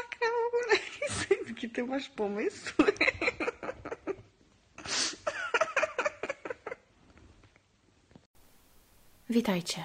masakra 0.00 0.28
w 0.28 0.46
ogóle. 0.48 0.78
Jaki 1.48 1.70
ty 1.70 1.84
masz 1.84 2.08
pomysły? 2.08 2.84
Witajcie. 9.30 9.84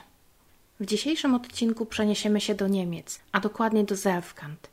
W 0.80 0.86
dzisiejszym 0.86 1.36
odcinku 1.36 1.86
przeniesiemy 1.86 2.42
się 2.42 2.56
do 2.56 2.68
Niemiec, 2.68 3.20
a 3.32 3.40
dokładnie 3.40 3.84
do 3.84 3.96
Zelfkant. 3.96 4.70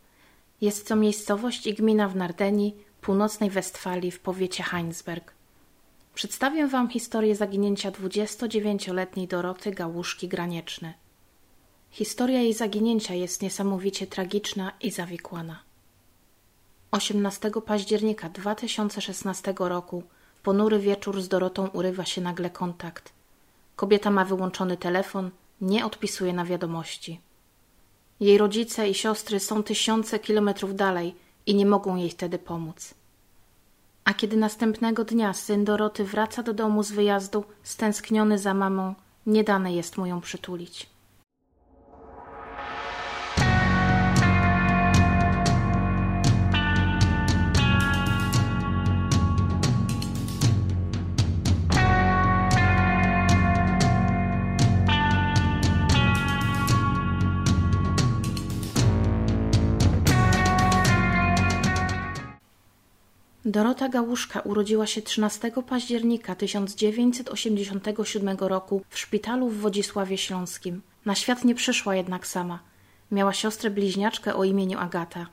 Jest 0.61 0.89
to 0.89 0.97
miejscowość 0.97 1.67
i 1.67 1.75
gmina 1.75 2.09
w 2.09 2.17
Nardenii, 2.17 2.77
północnej 3.01 3.51
Westfalii 3.51 4.11
w 4.11 4.21
powiecie 4.21 4.63
Heinsberg. 4.63 5.33
Przedstawię 6.15 6.67
Wam 6.67 6.89
historię 6.89 7.37
zaginięcia 7.37 7.91
29-letniej 7.91 9.29
Doroty 9.29 9.71
Gałuszki 9.71 10.29
Granieczny. 10.29 10.95
Historia 11.93 12.41
jej 12.41 12.55
zaginięcia 12.55 13.15
jest 13.15 13.43
niesamowicie 13.43 14.07
tragiczna 14.07 14.73
i 14.81 14.91
zawikłana. 14.91 15.59
18 16.91 17.51
października 17.67 18.29
2016 18.29 19.55
roku 19.59 20.03
ponury 20.43 20.79
wieczór 20.79 21.23
z 21.23 21.29
Dorotą 21.29 21.69
urywa 21.69 22.05
się 22.05 22.21
nagle 22.21 22.51
kontakt. 22.51 23.13
Kobieta 23.77 24.11
ma 24.11 24.25
wyłączony 24.25 24.77
telefon, 24.77 25.31
nie 25.61 25.87
odpisuje 25.87 26.33
na 26.33 26.45
wiadomości. 26.45 27.21
Jej 28.21 28.39
rodzice 28.39 28.89
i 28.89 28.95
siostry 28.95 29.41
są 29.41 29.63
tysiące 29.63 30.19
kilometrów 30.19 30.77
dalej 30.77 31.15
i 31.47 31.55
nie 31.55 31.67
mogą 31.67 31.97
jej 31.97 32.11
wtedy 32.11 32.39
pomóc. 32.39 32.95
A 34.05 34.15
kiedy 34.15 34.37
następnego 34.37 35.05
dnia 35.05 35.35
syn 35.35 35.65
Doroty 35.65 36.05
wraca 36.05 36.43
do 36.43 36.53
domu 36.53 36.83
z 36.83 36.93
wyjazdu, 36.93 37.45
stęskniony 37.63 38.39
za 38.39 38.55
mamą, 38.55 38.95
nie 39.27 39.45
dane 39.45 39.73
jest 39.75 39.99
mu 39.99 40.07
ją 40.07 40.21
przytulić. 40.21 40.92
Dorota 63.53 63.89
Gałuszka 63.89 64.41
urodziła 64.41 64.87
się 64.87 65.03
13 65.03 65.53
października 65.69 66.35
1987 66.35 68.37
roku 68.41 68.83
w 68.89 68.99
szpitalu 68.99 69.49
w 69.49 69.59
Wodzisławie 69.59 70.19
Śląskim. 70.19 70.83
Na 71.05 71.15
świat 71.15 71.45
nie 71.45 71.55
przyszła 71.55 71.95
jednak 71.95 72.27
sama. 72.27 72.59
Miała 73.11 73.33
siostrę 73.33 73.71
bliźniaczkę 73.71 74.35
o 74.35 74.45
imieniu 74.45 74.79
Agata. 74.79 75.27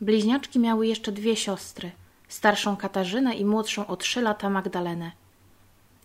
Bliźniaczki 0.00 0.58
miały 0.58 0.86
jeszcze 0.86 1.12
dwie 1.12 1.36
siostry, 1.36 1.90
starszą 2.28 2.76
Katarzynę 2.76 3.34
i 3.34 3.44
młodszą 3.44 3.86
o 3.86 3.96
trzy 3.96 4.22
lata 4.22 4.50
Magdalenę. 4.50 5.12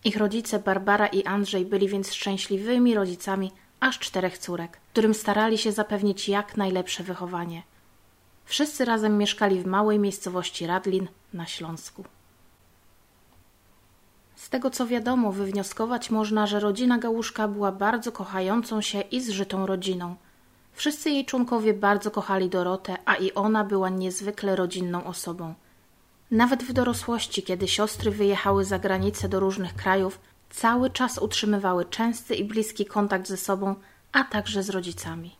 Ich 0.03 0.17
rodzice 0.17 0.59
Barbara 0.59 1.07
i 1.07 1.23
Andrzej 1.23 1.65
byli 1.65 1.87
więc 1.87 2.13
szczęśliwymi 2.13 2.95
rodzicami 2.95 3.51
aż 3.79 3.99
czterech 3.99 4.37
córek, 4.37 4.79
którym 4.91 5.13
starali 5.13 5.57
się 5.57 5.71
zapewnić 5.71 6.29
jak 6.29 6.57
najlepsze 6.57 7.03
wychowanie. 7.03 7.63
Wszyscy 8.49 8.85
razem 8.85 9.17
mieszkali 9.17 9.61
w 9.61 9.65
małej 9.65 9.99
miejscowości 9.99 10.67
Radlin 10.67 11.07
na 11.33 11.45
Śląsku. 11.45 12.03
Z 14.35 14.49
tego 14.49 14.69
co 14.69 14.87
wiadomo, 14.87 15.31
wywnioskować 15.31 16.09
można, 16.09 16.47
że 16.47 16.59
rodzina 16.59 16.97
Gałuszka 16.97 17.47
była 17.47 17.71
bardzo 17.71 18.11
kochającą 18.11 18.81
się 18.81 19.01
i 19.01 19.21
zżytą 19.21 19.65
rodziną. 19.65 20.15
Wszyscy 20.73 21.09
jej 21.09 21.25
członkowie 21.25 21.73
bardzo 21.73 22.11
kochali 22.11 22.49
Dorotę, 22.49 22.97
a 23.05 23.15
i 23.15 23.33
ona 23.33 23.63
była 23.63 23.89
niezwykle 23.89 24.55
rodzinną 24.55 25.03
osobą. 25.03 25.53
Nawet 26.31 26.63
w 26.63 26.73
dorosłości, 26.73 27.43
kiedy 27.43 27.67
siostry 27.67 28.11
wyjechały 28.11 28.65
za 28.65 28.79
granicę 28.79 29.29
do 29.29 29.39
różnych 29.39 29.75
krajów, 29.75 30.19
cały 30.49 30.89
czas 30.89 31.17
utrzymywały 31.17 31.85
częsty 31.85 32.35
i 32.35 32.43
bliski 32.43 32.85
kontakt 32.85 33.27
ze 33.27 33.37
sobą, 33.37 33.75
a 34.11 34.23
także 34.23 34.63
z 34.63 34.69
rodzicami. 34.69 35.38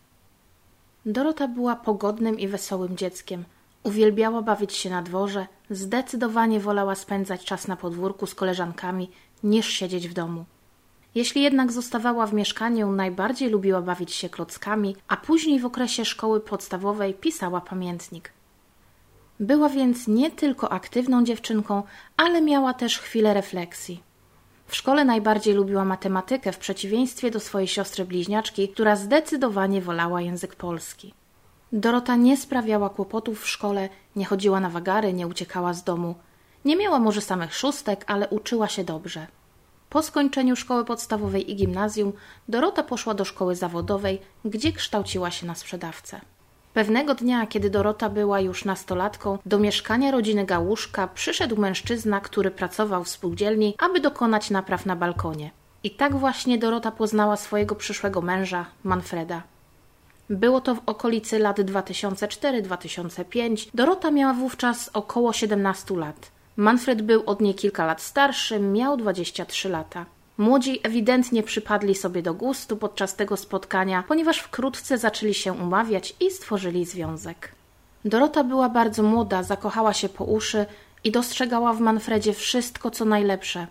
Dorota 1.05 1.47
była 1.47 1.75
pogodnym 1.75 2.39
i 2.39 2.47
wesołym 2.47 2.97
dzieckiem. 2.97 3.45
Uwielbiała 3.83 4.41
bawić 4.41 4.73
się 4.73 4.89
na 4.89 5.01
dworze, 5.01 5.47
zdecydowanie 5.69 6.59
wolała 6.59 6.95
spędzać 6.95 7.45
czas 7.45 7.67
na 7.67 7.75
podwórku 7.75 8.27
z 8.27 8.35
koleżankami 8.35 9.11
niż 9.43 9.67
siedzieć 9.67 10.07
w 10.07 10.13
domu. 10.13 10.45
Jeśli 11.15 11.41
jednak 11.41 11.71
zostawała 11.71 12.25
w 12.25 12.33
mieszkaniu, 12.33 12.91
najbardziej 12.91 13.49
lubiła 13.49 13.81
bawić 13.81 14.13
się 14.13 14.29
klockami, 14.29 14.95
a 15.07 15.17
później 15.17 15.59
w 15.59 15.65
okresie 15.65 16.05
szkoły 16.05 16.39
podstawowej 16.39 17.13
pisała 17.13 17.61
pamiętnik. 17.61 18.33
Była 19.39 19.69
więc 19.69 20.07
nie 20.07 20.31
tylko 20.31 20.71
aktywną 20.71 21.23
dziewczynką, 21.23 21.83
ale 22.17 22.41
miała 22.41 22.73
też 22.73 22.99
chwilę 22.99 23.33
refleksji. 23.33 24.08
W 24.69 24.75
szkole 24.75 25.05
najbardziej 25.05 25.53
lubiła 25.53 25.85
matematykę 25.85 26.51
w 26.51 26.57
przeciwieństwie 26.57 27.31
do 27.31 27.39
swojej 27.39 27.67
siostry 27.67 28.05
bliźniaczki, 28.05 28.69
która 28.69 28.95
zdecydowanie 28.95 29.81
wolała 29.81 30.21
język 30.21 30.55
polski. 30.55 31.13
Dorota 31.71 32.15
nie 32.15 32.37
sprawiała 32.37 32.89
kłopotów 32.89 33.41
w 33.41 33.47
szkole, 33.47 33.89
nie 34.15 34.25
chodziła 34.25 34.59
na 34.59 34.69
wagary, 34.69 35.13
nie 35.13 35.27
uciekała 35.27 35.73
z 35.73 35.83
domu. 35.83 36.15
Nie 36.65 36.75
miała 36.75 36.99
może 36.99 37.21
samych 37.21 37.55
szóstek, 37.55 38.03
ale 38.07 38.29
uczyła 38.29 38.67
się 38.67 38.83
dobrze. 38.83 39.27
Po 39.89 40.01
skończeniu 40.01 40.55
szkoły 40.55 40.85
podstawowej 40.85 41.51
i 41.51 41.55
gimnazjum 41.55 42.13
Dorota 42.47 42.83
poszła 42.83 43.13
do 43.13 43.25
szkoły 43.25 43.55
zawodowej, 43.55 44.21
gdzie 44.45 44.71
kształciła 44.71 45.31
się 45.31 45.47
na 45.47 45.55
sprzedawcę. 45.55 46.21
Pewnego 46.73 47.15
dnia, 47.15 47.47
kiedy 47.47 47.69
Dorota 47.69 48.09
była 48.09 48.39
już 48.39 48.65
nastolatką, 48.65 49.37
do 49.45 49.59
mieszkania 49.59 50.11
rodziny 50.11 50.45
Gałuszka 50.45 51.07
przyszedł 51.07 51.57
mężczyzna, 51.57 52.21
który 52.21 52.51
pracował 52.51 53.03
w 53.03 53.09
spółdzielni, 53.09 53.75
aby 53.79 53.99
dokonać 53.99 54.49
napraw 54.49 54.85
na 54.85 54.95
balkonie. 54.95 55.51
I 55.83 55.91
tak 55.91 56.15
właśnie 56.15 56.57
Dorota 56.57 56.91
poznała 56.91 57.37
swojego 57.37 57.75
przyszłego 57.75 58.21
męża, 58.21 58.65
Manfreda. 58.83 59.43
Było 60.29 60.61
to 60.61 60.75
w 60.75 60.81
okolicy 60.85 61.39
lat 61.39 61.59
2004-2005. 61.59 63.69
Dorota 63.73 64.11
miała 64.11 64.33
wówczas 64.33 64.89
około 64.93 65.33
17 65.33 65.95
lat. 65.95 66.31
Manfred 66.57 67.01
był 67.01 67.23
od 67.25 67.41
niej 67.41 67.55
kilka 67.55 67.85
lat 67.85 68.01
starszy, 68.01 68.59
miał 68.59 68.97
23 68.97 69.69
lata. 69.69 70.05
Młodzi 70.39 70.79
ewidentnie 70.83 71.43
przypadli 71.43 71.95
sobie 71.95 72.21
do 72.21 72.33
gustu 72.33 72.77
podczas 72.77 73.15
tego 73.15 73.37
spotkania, 73.37 74.03
ponieważ 74.07 74.39
wkrótce 74.39 74.97
zaczęli 74.97 75.33
się 75.33 75.53
umawiać 75.53 76.15
i 76.19 76.31
stworzyli 76.31 76.85
związek. 76.85 77.51
Dorota 78.05 78.43
była 78.43 78.69
bardzo 78.69 79.03
młoda, 79.03 79.43
zakochała 79.43 79.93
się 79.93 80.09
po 80.09 80.23
uszy 80.23 80.65
i 81.03 81.11
dostrzegała 81.11 81.73
w 81.73 81.79
Manfredzie 81.79 82.33
wszystko, 82.33 82.91
co 82.91 83.05
najlepsze. 83.05 83.67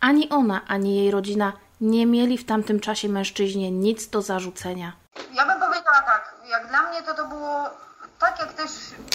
Ani 0.00 0.28
ona, 0.28 0.60
ani 0.66 0.96
jej 0.96 1.10
rodzina 1.10 1.52
nie 1.80 2.06
mieli 2.06 2.38
w 2.38 2.46
tamtym 2.46 2.80
czasie 2.80 3.08
mężczyźnie 3.08 3.70
nic 3.70 4.08
do 4.08 4.22
zarzucenia. 4.22 4.92
Ja 5.34 5.46
bym 5.46 5.60
powiedziała 5.60 6.02
tak, 6.06 6.34
jak 6.50 6.68
dla 6.68 6.90
mnie 6.90 7.02
to 7.02 7.14
to 7.14 7.28
było 7.28 7.70
tak 8.18 8.38
jak 8.38 8.52
też 8.52 8.70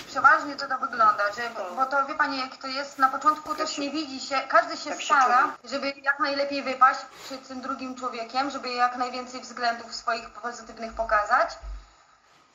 przeważnie 0.08 0.56
to, 0.56 0.68
to 0.68 0.78
wygląda, 0.78 1.24
że, 1.36 1.42
bo 1.76 1.86
to 1.86 2.06
wie 2.06 2.16
Pani 2.16 2.40
jak 2.40 2.58
to 2.58 2.68
jest, 2.68 2.98
na 2.98 3.10
początku 3.10 3.56
też 3.56 3.78
nie 3.78 3.90
widzi 3.90 4.20
się, 4.20 4.42
każdy 4.48 4.78
się 4.78 4.96
stara, 4.96 5.56
żeby 5.64 5.94
jak 6.02 6.20
najlepiej 6.20 6.64
wypaść 6.64 7.00
przed 7.26 7.48
tym 7.48 7.62
drugim 7.62 7.96
człowiekiem, 7.96 8.50
żeby 8.50 8.70
jak 8.70 8.96
najwięcej 8.98 9.42
względów 9.42 9.96
swoich 9.96 10.30
pozytywnych 10.30 10.94
pokazać. 10.94 11.50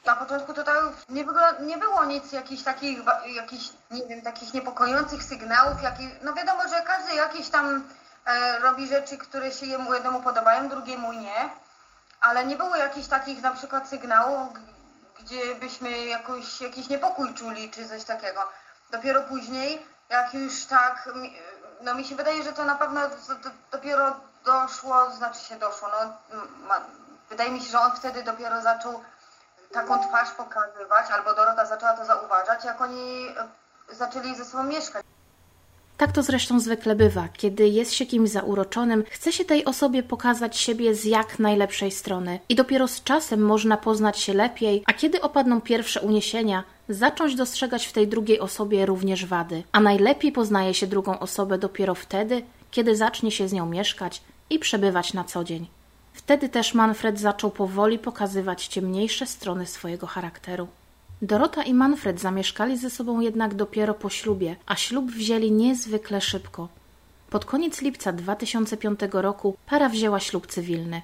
Na 0.04 0.16
początku 0.16 0.54
to, 0.54 0.64
to 0.64 0.72
nie, 1.08 1.24
nie 1.60 1.78
było 1.78 2.04
nic 2.04 2.32
jakichś 2.32 2.62
takich, 2.62 2.98
jakichś, 3.26 3.68
nie 3.90 4.06
wiem, 4.06 4.22
takich 4.22 4.54
niepokojących 4.54 5.22
sygnałów, 5.22 5.82
jakich, 5.82 6.22
no 6.22 6.32
wiadomo, 6.34 6.68
że 6.68 6.82
każdy 6.82 7.14
jakieś 7.14 7.48
tam 7.48 7.84
e, 8.26 8.58
robi 8.58 8.88
rzeczy, 8.88 9.18
które 9.18 9.52
się 9.52 9.66
jemu 9.66 9.94
jednemu 9.94 10.22
podobają, 10.22 10.68
drugiemu 10.68 11.12
nie, 11.12 11.50
ale 12.20 12.44
nie 12.44 12.56
było 12.56 12.76
jakichś 12.76 13.08
takich 13.08 13.42
na 13.42 13.50
przykład 13.50 13.88
sygnałów, 13.88 14.52
gdzie 15.20 15.54
byśmy 15.54 16.04
jakoś, 16.04 16.60
jakiś 16.60 16.88
niepokój 16.88 17.34
czuli, 17.34 17.70
czy 17.70 17.88
coś 17.88 18.04
takiego. 18.04 18.40
Dopiero 18.90 19.22
później, 19.22 19.86
jak 20.08 20.34
już 20.34 20.64
tak, 20.64 21.08
no 21.80 21.94
mi 21.94 22.04
się 22.04 22.16
wydaje, 22.16 22.42
że 22.42 22.52
to 22.52 22.64
na 22.64 22.74
pewno 22.74 23.00
dopiero 23.70 24.16
doszło, 24.44 25.10
znaczy 25.10 25.40
się 25.40 25.56
doszło, 25.56 25.88
no 25.88 26.16
ma, 26.66 26.80
wydaje 27.30 27.50
mi 27.50 27.60
się, 27.60 27.70
że 27.70 27.80
on 27.80 27.92
wtedy 27.96 28.22
dopiero 28.22 28.62
zaczął 28.62 29.04
taką 29.72 30.08
twarz 30.08 30.30
pokazywać, 30.30 31.10
albo 31.10 31.34
Dorota 31.34 31.66
zaczęła 31.66 31.92
to 31.92 32.04
zauważać, 32.04 32.64
jak 32.64 32.80
oni 32.80 33.34
zaczęli 33.88 34.34
ze 34.34 34.44
sobą 34.44 34.62
mieszkać. 34.62 35.06
Tak 35.96 36.12
to 36.12 36.22
zresztą 36.22 36.60
zwykle 36.60 36.96
bywa. 36.96 37.28
Kiedy 37.36 37.68
jest 37.68 37.92
się 37.92 38.06
kimś 38.06 38.30
zauroczonym, 38.30 39.04
chce 39.10 39.32
się 39.32 39.44
tej 39.44 39.64
osobie 39.64 40.02
pokazać 40.02 40.56
siebie 40.56 40.94
z 40.94 41.04
jak 41.04 41.38
najlepszej 41.38 41.90
strony. 41.90 42.38
I 42.48 42.54
dopiero 42.54 42.88
z 42.88 43.02
czasem 43.02 43.40
można 43.40 43.76
poznać 43.76 44.18
się 44.18 44.34
lepiej, 44.34 44.82
a 44.86 44.92
kiedy 44.92 45.20
opadną 45.20 45.60
pierwsze 45.60 46.00
uniesienia, 46.00 46.64
zacząć 46.88 47.34
dostrzegać 47.34 47.86
w 47.86 47.92
tej 47.92 48.08
drugiej 48.08 48.40
osobie 48.40 48.86
również 48.86 49.26
wady. 49.26 49.62
A 49.72 49.80
najlepiej 49.80 50.32
poznaje 50.32 50.74
się 50.74 50.86
drugą 50.86 51.18
osobę 51.18 51.58
dopiero 51.58 51.94
wtedy, 51.94 52.42
kiedy 52.70 52.96
zacznie 52.96 53.30
się 53.30 53.48
z 53.48 53.52
nią 53.52 53.66
mieszkać 53.66 54.22
i 54.50 54.58
przebywać 54.58 55.14
na 55.14 55.24
co 55.24 55.44
dzień. 55.44 55.66
Wtedy 56.12 56.48
też 56.48 56.74
Manfred 56.74 57.20
zaczął 57.20 57.50
powoli 57.50 57.98
pokazywać 57.98 58.66
ciemniejsze 58.66 59.26
strony 59.26 59.66
swojego 59.66 60.06
charakteru. 60.06 60.68
Dorota 61.26 61.62
i 61.62 61.74
Manfred 61.74 62.20
zamieszkali 62.20 62.78
ze 62.78 62.90
sobą 62.90 63.20
jednak 63.20 63.54
dopiero 63.54 63.94
po 63.94 64.10
ślubie, 64.10 64.56
a 64.66 64.76
ślub 64.76 65.10
wzięli 65.10 65.52
niezwykle 65.52 66.20
szybko. 66.20 66.68
Pod 67.30 67.44
koniec 67.44 67.82
lipca 67.82 68.12
2005 68.12 69.00
roku 69.12 69.56
para 69.66 69.88
wzięła 69.88 70.20
ślub 70.20 70.46
cywilny. 70.46 71.02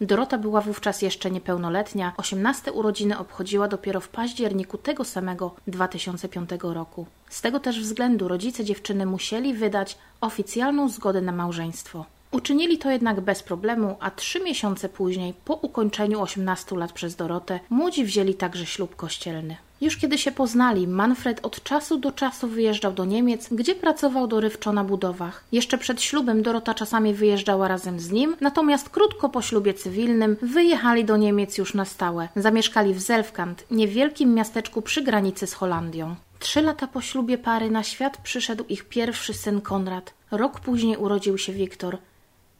Dorota 0.00 0.38
była 0.38 0.60
wówczas 0.60 1.02
jeszcze 1.02 1.30
niepełnoletnia, 1.30 2.12
18 2.16 2.72
urodziny 2.72 3.18
obchodziła 3.18 3.68
dopiero 3.68 4.00
w 4.00 4.08
październiku 4.08 4.78
tego 4.78 5.04
samego 5.04 5.54
2005 5.66 6.50
roku. 6.62 7.06
Z 7.30 7.40
tego 7.40 7.60
też 7.60 7.80
względu 7.80 8.28
rodzice 8.28 8.64
dziewczyny 8.64 9.06
musieli 9.06 9.54
wydać 9.54 9.98
oficjalną 10.20 10.88
zgodę 10.88 11.20
na 11.20 11.32
małżeństwo. 11.32 12.04
Uczynili 12.30 12.78
to 12.78 12.90
jednak 12.90 13.20
bez 13.20 13.42
problemu, 13.42 13.96
a 14.00 14.10
trzy 14.10 14.40
miesiące 14.40 14.88
później, 14.88 15.34
po 15.44 15.54
ukończeniu 15.54 16.22
18 16.22 16.76
lat 16.76 16.92
przez 16.92 17.16
Dorotę, 17.16 17.60
młodzi 17.70 18.04
wzięli 18.04 18.34
także 18.34 18.66
ślub 18.66 18.96
kościelny. 18.96 19.56
Już 19.80 19.96
kiedy 19.96 20.18
się 20.18 20.32
poznali, 20.32 20.88
Manfred 20.88 21.40
od 21.42 21.62
czasu 21.62 21.98
do 21.98 22.12
czasu 22.12 22.48
wyjeżdżał 22.48 22.92
do 22.92 23.04
Niemiec, 23.04 23.48
gdzie 23.50 23.74
pracował 23.74 24.26
dorywczo 24.26 24.72
na 24.72 24.84
budowach. 24.84 25.44
Jeszcze 25.52 25.78
przed 25.78 26.02
ślubem 26.02 26.42
Dorota 26.42 26.74
czasami 26.74 27.14
wyjeżdżała 27.14 27.68
razem 27.68 28.00
z 28.00 28.10
nim, 28.10 28.36
natomiast 28.40 28.88
krótko 28.88 29.28
po 29.28 29.42
ślubie 29.42 29.74
cywilnym 29.74 30.36
wyjechali 30.42 31.04
do 31.04 31.16
Niemiec 31.16 31.58
już 31.58 31.74
na 31.74 31.84
stałe. 31.84 32.28
Zamieszkali 32.36 32.94
w 32.94 33.00
Zelfkant, 33.00 33.64
niewielkim 33.70 34.34
miasteczku 34.34 34.82
przy 34.82 35.02
granicy 35.02 35.46
z 35.46 35.54
Holandią. 35.54 36.14
Trzy 36.38 36.62
lata 36.62 36.86
po 36.86 37.00
ślubie 37.00 37.38
pary 37.38 37.70
na 37.70 37.82
świat 37.82 38.16
przyszedł 38.16 38.64
ich 38.68 38.84
pierwszy 38.84 39.34
syn 39.34 39.60
Konrad. 39.60 40.14
Rok 40.30 40.60
później 40.60 40.96
urodził 40.96 41.38
się 41.38 41.52
Wiktor. 41.52 41.98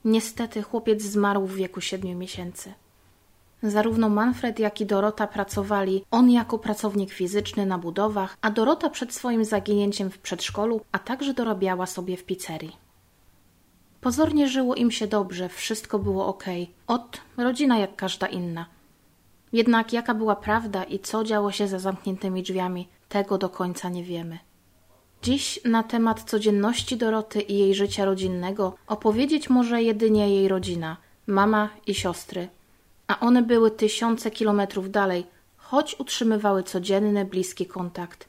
Niestety 0.06 0.62
chłopiec 0.62 1.02
zmarł 1.02 1.46
w 1.46 1.54
wieku 1.54 1.80
siedmiu 1.80 2.18
miesięcy. 2.18 2.72
Zarówno 3.62 4.08
Manfred, 4.08 4.58
jak 4.58 4.80
i 4.80 4.86
Dorota 4.86 5.26
pracowali, 5.26 6.04
on 6.10 6.30
jako 6.30 6.58
pracownik 6.58 7.12
fizyczny 7.12 7.66
na 7.66 7.78
budowach, 7.78 8.36
a 8.40 8.50
Dorota 8.50 8.90
przed 8.90 9.14
swoim 9.14 9.44
zaginięciem 9.44 10.10
w 10.10 10.18
przedszkolu, 10.18 10.80
a 10.92 10.98
także 10.98 11.34
dorabiała 11.34 11.86
sobie 11.86 12.16
w 12.16 12.24
pizzerii. 12.24 12.76
Pozornie 14.00 14.48
żyło 14.48 14.74
im 14.74 14.90
się 14.90 15.06
dobrze, 15.06 15.48
wszystko 15.48 15.98
było 15.98 16.26
ok. 16.26 16.44
Od 16.86 17.20
rodzina 17.36 17.78
jak 17.78 17.96
każda 17.96 18.26
inna. 18.26 18.66
Jednak 19.52 19.92
jaka 19.92 20.14
była 20.14 20.36
prawda 20.36 20.84
i 20.84 20.98
co 20.98 21.24
działo 21.24 21.52
się 21.52 21.68
za 21.68 21.78
zamkniętymi 21.78 22.42
drzwiami, 22.42 22.88
tego 23.08 23.38
do 23.38 23.48
końca 23.48 23.88
nie 23.88 24.04
wiemy. 24.04 24.38
Dziś 25.26 25.60
na 25.64 25.82
temat 25.82 26.22
codzienności 26.22 26.96
Doroty 26.96 27.40
i 27.40 27.58
jej 27.58 27.74
życia 27.74 28.04
rodzinnego 28.04 28.74
opowiedzieć 28.86 29.50
może 29.50 29.82
jedynie 29.82 30.30
jej 30.34 30.48
rodzina, 30.48 30.96
mama 31.26 31.68
i 31.86 31.94
siostry, 31.94 32.48
a 33.06 33.20
one 33.20 33.42
były 33.42 33.70
tysiące 33.70 34.30
kilometrów 34.30 34.90
dalej, 34.90 35.26
choć 35.56 36.00
utrzymywały 36.00 36.62
codzienny, 36.62 37.24
bliski 37.24 37.66
kontakt. 37.66 38.28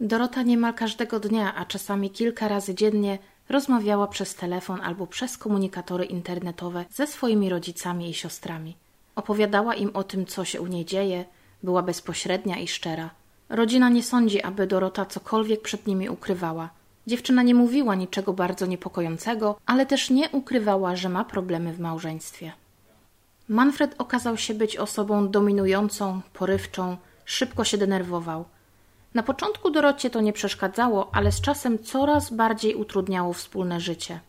Dorota 0.00 0.42
niemal 0.42 0.74
każdego 0.74 1.20
dnia, 1.20 1.54
a 1.54 1.64
czasami 1.64 2.10
kilka 2.10 2.48
razy 2.48 2.74
dziennie 2.74 3.18
rozmawiała 3.48 4.06
przez 4.06 4.34
telefon 4.34 4.80
albo 4.80 5.06
przez 5.06 5.38
komunikatory 5.38 6.04
internetowe 6.04 6.84
ze 6.90 7.06
swoimi 7.06 7.48
rodzicami 7.48 8.10
i 8.10 8.14
siostrami. 8.14 8.76
Opowiadała 9.16 9.74
im 9.74 9.90
o 9.94 10.04
tym, 10.04 10.26
co 10.26 10.44
się 10.44 10.60
u 10.60 10.66
niej 10.66 10.84
dzieje, 10.84 11.24
była 11.62 11.82
bezpośrednia 11.82 12.58
i 12.58 12.68
szczera. 12.68 13.17
Rodzina 13.48 13.88
nie 13.88 14.02
sądzi, 14.02 14.42
aby 14.42 14.66
Dorota 14.66 15.06
cokolwiek 15.06 15.62
przed 15.62 15.86
nimi 15.86 16.08
ukrywała. 16.08 16.70
Dziewczyna 17.06 17.42
nie 17.42 17.54
mówiła 17.54 17.94
niczego 17.94 18.32
bardzo 18.32 18.66
niepokojącego, 18.66 19.58
ale 19.66 19.86
też 19.86 20.10
nie 20.10 20.28
ukrywała, 20.30 20.96
że 20.96 21.08
ma 21.08 21.24
problemy 21.24 21.72
w 21.72 21.80
małżeństwie. 21.80 22.52
Manfred 23.48 23.94
okazał 23.98 24.36
się 24.36 24.54
być 24.54 24.76
osobą 24.76 25.28
dominującą, 25.28 26.20
porywczą, 26.32 26.96
szybko 27.24 27.64
się 27.64 27.78
denerwował. 27.78 28.44
Na 29.14 29.22
początku 29.22 29.70
Dorocie 29.70 30.10
to 30.10 30.20
nie 30.20 30.32
przeszkadzało, 30.32 31.10
ale 31.14 31.32
z 31.32 31.40
czasem 31.40 31.78
coraz 31.78 32.30
bardziej 32.30 32.74
utrudniało 32.74 33.32
wspólne 33.32 33.80
życie. 33.80 34.20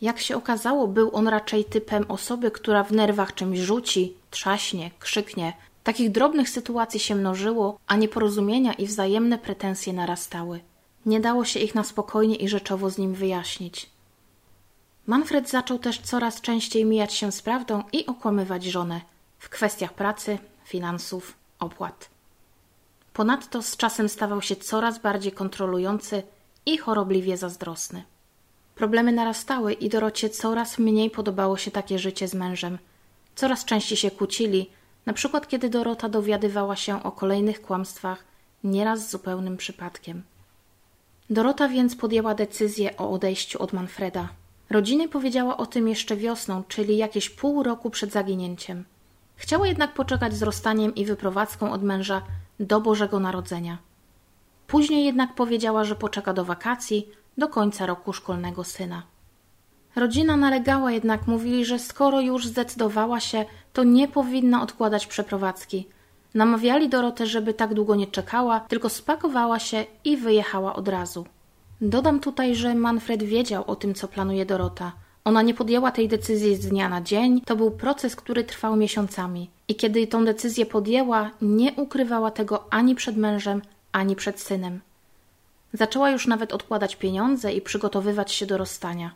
Jak 0.00 0.20
się 0.20 0.36
okazało, 0.36 0.88
był 0.88 1.10
on 1.16 1.28
raczej 1.28 1.64
typem 1.64 2.04
osoby, 2.08 2.50
która 2.50 2.84
w 2.84 2.92
nerwach 2.92 3.34
czymś 3.34 3.58
rzuci, 3.58 4.14
trzaśnie, 4.30 4.90
krzyknie. 4.98 5.52
Takich 5.88 6.10
drobnych 6.10 6.48
sytuacji 6.48 7.00
się 7.00 7.14
mnożyło, 7.14 7.78
a 7.86 7.96
nieporozumienia 7.96 8.72
i 8.72 8.86
wzajemne 8.86 9.38
pretensje 9.38 9.92
narastały. 9.92 10.60
Nie 11.06 11.20
dało 11.20 11.44
się 11.44 11.60
ich 11.60 11.74
na 11.74 11.84
spokojnie 11.84 12.36
i 12.36 12.48
rzeczowo 12.48 12.90
z 12.90 12.98
nim 12.98 13.14
wyjaśnić. 13.14 13.90
Manfred 15.06 15.50
zaczął 15.50 15.78
też 15.78 15.98
coraz 15.98 16.40
częściej 16.40 16.84
mijać 16.84 17.14
się 17.14 17.32
z 17.32 17.42
prawdą 17.42 17.82
i 17.92 18.06
okłamywać 18.06 18.64
żonę 18.64 19.00
w 19.38 19.48
kwestiach 19.48 19.92
pracy, 19.92 20.38
finansów, 20.64 21.34
opłat. 21.58 22.08
Ponadto 23.12 23.62
z 23.62 23.76
czasem 23.76 24.08
stawał 24.08 24.42
się 24.42 24.56
coraz 24.56 24.98
bardziej 24.98 25.32
kontrolujący 25.32 26.22
i 26.66 26.78
chorobliwie 26.78 27.36
zazdrosny. 27.36 28.02
Problemy 28.74 29.12
narastały 29.12 29.72
i 29.72 29.88
Dorocie 29.88 30.30
coraz 30.30 30.78
mniej 30.78 31.10
podobało 31.10 31.56
się 31.56 31.70
takie 31.70 31.98
życie 31.98 32.28
z 32.28 32.34
mężem. 32.34 32.78
Coraz 33.34 33.64
częściej 33.64 33.98
się 33.98 34.10
kłócili, 34.10 34.70
na 35.08 35.14
przykład 35.14 35.48
kiedy 35.48 35.68
Dorota 35.68 36.08
dowiadywała 36.08 36.76
się 36.76 37.02
o 37.02 37.12
kolejnych 37.12 37.62
kłamstwach, 37.62 38.24
nieraz 38.64 39.10
zupełnym 39.10 39.56
przypadkiem. 39.56 40.22
Dorota 41.30 41.68
więc 41.68 41.96
podjęła 41.96 42.34
decyzję 42.34 42.96
o 42.96 43.10
odejściu 43.10 43.62
od 43.62 43.72
Manfreda. 43.72 44.28
Rodziny 44.70 45.08
powiedziała 45.08 45.56
o 45.56 45.66
tym 45.66 45.88
jeszcze 45.88 46.16
wiosną, 46.16 46.62
czyli 46.68 46.96
jakieś 46.96 47.30
pół 47.30 47.62
roku 47.62 47.90
przed 47.90 48.12
zaginięciem. 48.12 48.84
Chciała 49.36 49.66
jednak 49.66 49.94
poczekać 49.94 50.34
z 50.34 50.42
rozstaniem 50.42 50.94
i 50.94 51.04
wyprowadzką 51.04 51.72
od 51.72 51.82
męża 51.82 52.22
do 52.60 52.80
Bożego 52.80 53.20
Narodzenia. 53.20 53.78
Później 54.66 55.04
jednak 55.04 55.34
powiedziała, 55.34 55.84
że 55.84 55.96
poczeka 55.96 56.32
do 56.32 56.44
wakacji, 56.44 57.08
do 57.38 57.48
końca 57.48 57.86
roku 57.86 58.12
szkolnego 58.12 58.64
syna. 58.64 59.02
Rodzina 59.98 60.36
nalegała, 60.36 60.92
jednak 60.92 61.26
mówili, 61.26 61.64
że 61.64 61.78
skoro 61.78 62.20
już 62.20 62.46
zdecydowała 62.46 63.20
się, 63.20 63.44
to 63.72 63.84
nie 63.84 64.08
powinna 64.08 64.62
odkładać 64.62 65.06
przeprowadzki. 65.06 65.86
Namawiali 66.34 66.88
Dorotę, 66.88 67.26
żeby 67.26 67.54
tak 67.54 67.74
długo 67.74 67.94
nie 67.94 68.06
czekała, 68.06 68.60
tylko 68.60 68.88
spakowała 68.88 69.58
się 69.58 69.84
i 70.04 70.16
wyjechała 70.16 70.76
od 70.76 70.88
razu. 70.88 71.26
Dodam 71.80 72.20
tutaj, 72.20 72.54
że 72.54 72.74
Manfred 72.74 73.22
wiedział 73.22 73.64
o 73.66 73.76
tym, 73.76 73.94
co 73.94 74.08
planuje 74.08 74.46
Dorota. 74.46 74.92
Ona 75.24 75.42
nie 75.42 75.54
podjęła 75.54 75.90
tej 75.90 76.08
decyzji 76.08 76.56
z 76.56 76.68
dnia 76.68 76.88
na 76.88 77.00
dzień, 77.00 77.40
to 77.40 77.56
był 77.56 77.70
proces, 77.70 78.16
który 78.16 78.44
trwał 78.44 78.76
miesiącami. 78.76 79.50
I 79.68 79.74
kiedy 79.74 80.06
tą 80.06 80.24
decyzję 80.24 80.66
podjęła, 80.66 81.30
nie 81.42 81.72
ukrywała 81.72 82.30
tego 82.30 82.64
ani 82.70 82.94
przed 82.94 83.16
mężem, 83.16 83.62
ani 83.92 84.16
przed 84.16 84.40
synem. 84.40 84.80
Zaczęła 85.72 86.10
już 86.10 86.26
nawet 86.26 86.52
odkładać 86.52 86.96
pieniądze 86.96 87.52
i 87.52 87.60
przygotowywać 87.60 88.32
się 88.32 88.46
do 88.46 88.58
rozstania. 88.58 89.10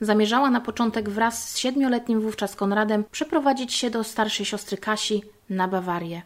Zamierzała 0.00 0.50
na 0.50 0.60
początek 0.60 1.10
wraz 1.10 1.50
z 1.50 1.58
siedmioletnim 1.58 2.20
wówczas 2.20 2.56
Konradem 2.56 3.04
przeprowadzić 3.10 3.74
się 3.74 3.90
do 3.90 4.04
starszej 4.04 4.46
siostry 4.46 4.76
Kasi 4.76 5.22
na 5.50 5.68
Bawarię. 5.68 6.22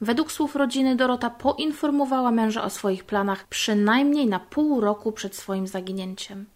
Według 0.00 0.32
słów 0.32 0.56
rodziny 0.56 0.96
Dorota 0.96 1.30
poinformowała 1.30 2.30
męża 2.30 2.64
o 2.64 2.70
swoich 2.70 3.04
planach 3.04 3.46
przynajmniej 3.48 4.26
na 4.26 4.40
pół 4.40 4.80
roku 4.80 5.12
przed 5.12 5.36
swoim 5.36 5.66
zaginięciem. 5.66 6.46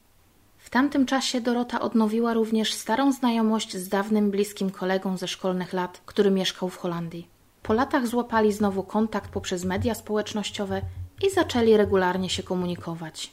W 0.58 0.70
tamtym 0.70 1.06
czasie 1.06 1.40
Dorota 1.40 1.80
odnowiła 1.80 2.34
również 2.34 2.74
starą 2.74 3.12
znajomość 3.12 3.76
z 3.76 3.88
dawnym 3.88 4.30
bliskim 4.30 4.70
kolegą 4.70 5.16
ze 5.16 5.28
szkolnych 5.28 5.72
lat, 5.72 6.00
który 6.06 6.30
mieszkał 6.30 6.68
w 6.68 6.76
Holandii. 6.76 7.28
Po 7.62 7.72
latach 7.72 8.06
złapali 8.06 8.52
znowu 8.52 8.82
kontakt 8.82 9.30
poprzez 9.30 9.64
media 9.64 9.94
społecznościowe 9.94 10.82
i 11.22 11.30
zaczęli 11.30 11.76
regularnie 11.76 12.30
się 12.30 12.42
komunikować. 12.42 13.30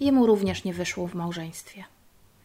Jemu 0.00 0.26
również 0.26 0.64
nie 0.64 0.74
wyszło 0.74 1.06
w 1.06 1.14
małżeństwie. 1.14 1.84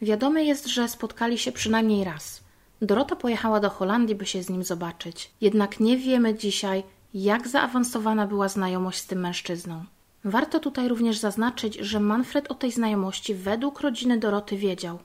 Wiadome 0.02 0.44
jest, 0.44 0.66
że 0.66 0.88
spotkali 0.88 1.38
się 1.38 1.52
przynajmniej 1.52 2.04
raz– 2.04 2.40
Dorota 2.82 3.16
pojechała 3.16 3.60
do 3.60 3.70
Holandii, 3.70 4.14
by 4.14 4.26
się 4.26 4.42
z 4.42 4.50
nim 4.50 4.64
zobaczyć. 4.64 5.30
Jednak 5.40 5.80
nie 5.80 5.96
wiemy 5.96 6.34
dzisiaj, 6.34 6.82
jak 7.14 7.48
zaawansowana 7.48 8.26
była 8.26 8.48
znajomość 8.48 8.98
z 8.98 9.06
tym 9.06 9.20
mężczyzną. 9.20 9.84
Warto 10.24 10.60
tutaj 10.60 10.88
również 10.88 11.18
zaznaczyć, 11.18 11.74
że 11.74 12.00
Manfred 12.00 12.50
o 12.50 12.54
tej 12.54 12.72
znajomości 12.72 13.34
według 13.34 13.80
rodziny 13.80 14.18
Doroty 14.18 14.56
wiedział. 14.56 14.98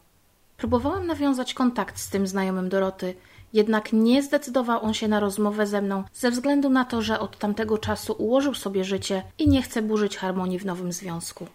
Próbowałam 0.58 1.08
nawiązać 1.08 1.54
kontakt 1.54 2.00
z 2.00 2.10
tym 2.10 2.28
znajomym 2.28 2.70
Doroty, 2.70 3.16
jednak 3.54 3.94
nie 3.94 4.24
zdecydował 4.24 4.84
on 4.84 4.94
się 4.94 5.08
na 5.08 5.20
rozmowę 5.20 5.68
ze 5.68 5.82
mną 5.82 6.04
ze 6.14 6.32
względu 6.32 6.70
na 6.70 6.86
to, 6.86 7.02
że 7.02 7.20
od 7.20 7.38
tamtego 7.38 7.78
czasu 7.78 8.14
ułożył 8.14 8.54
sobie 8.54 8.84
życie 8.84 9.24
i 9.40 9.48
nie 9.48 9.62
chce 9.62 9.82
burzyć 9.82 10.18
harmonii 10.18 10.60
w 10.60 10.66
nowym 10.66 10.94
związku. 10.94 11.48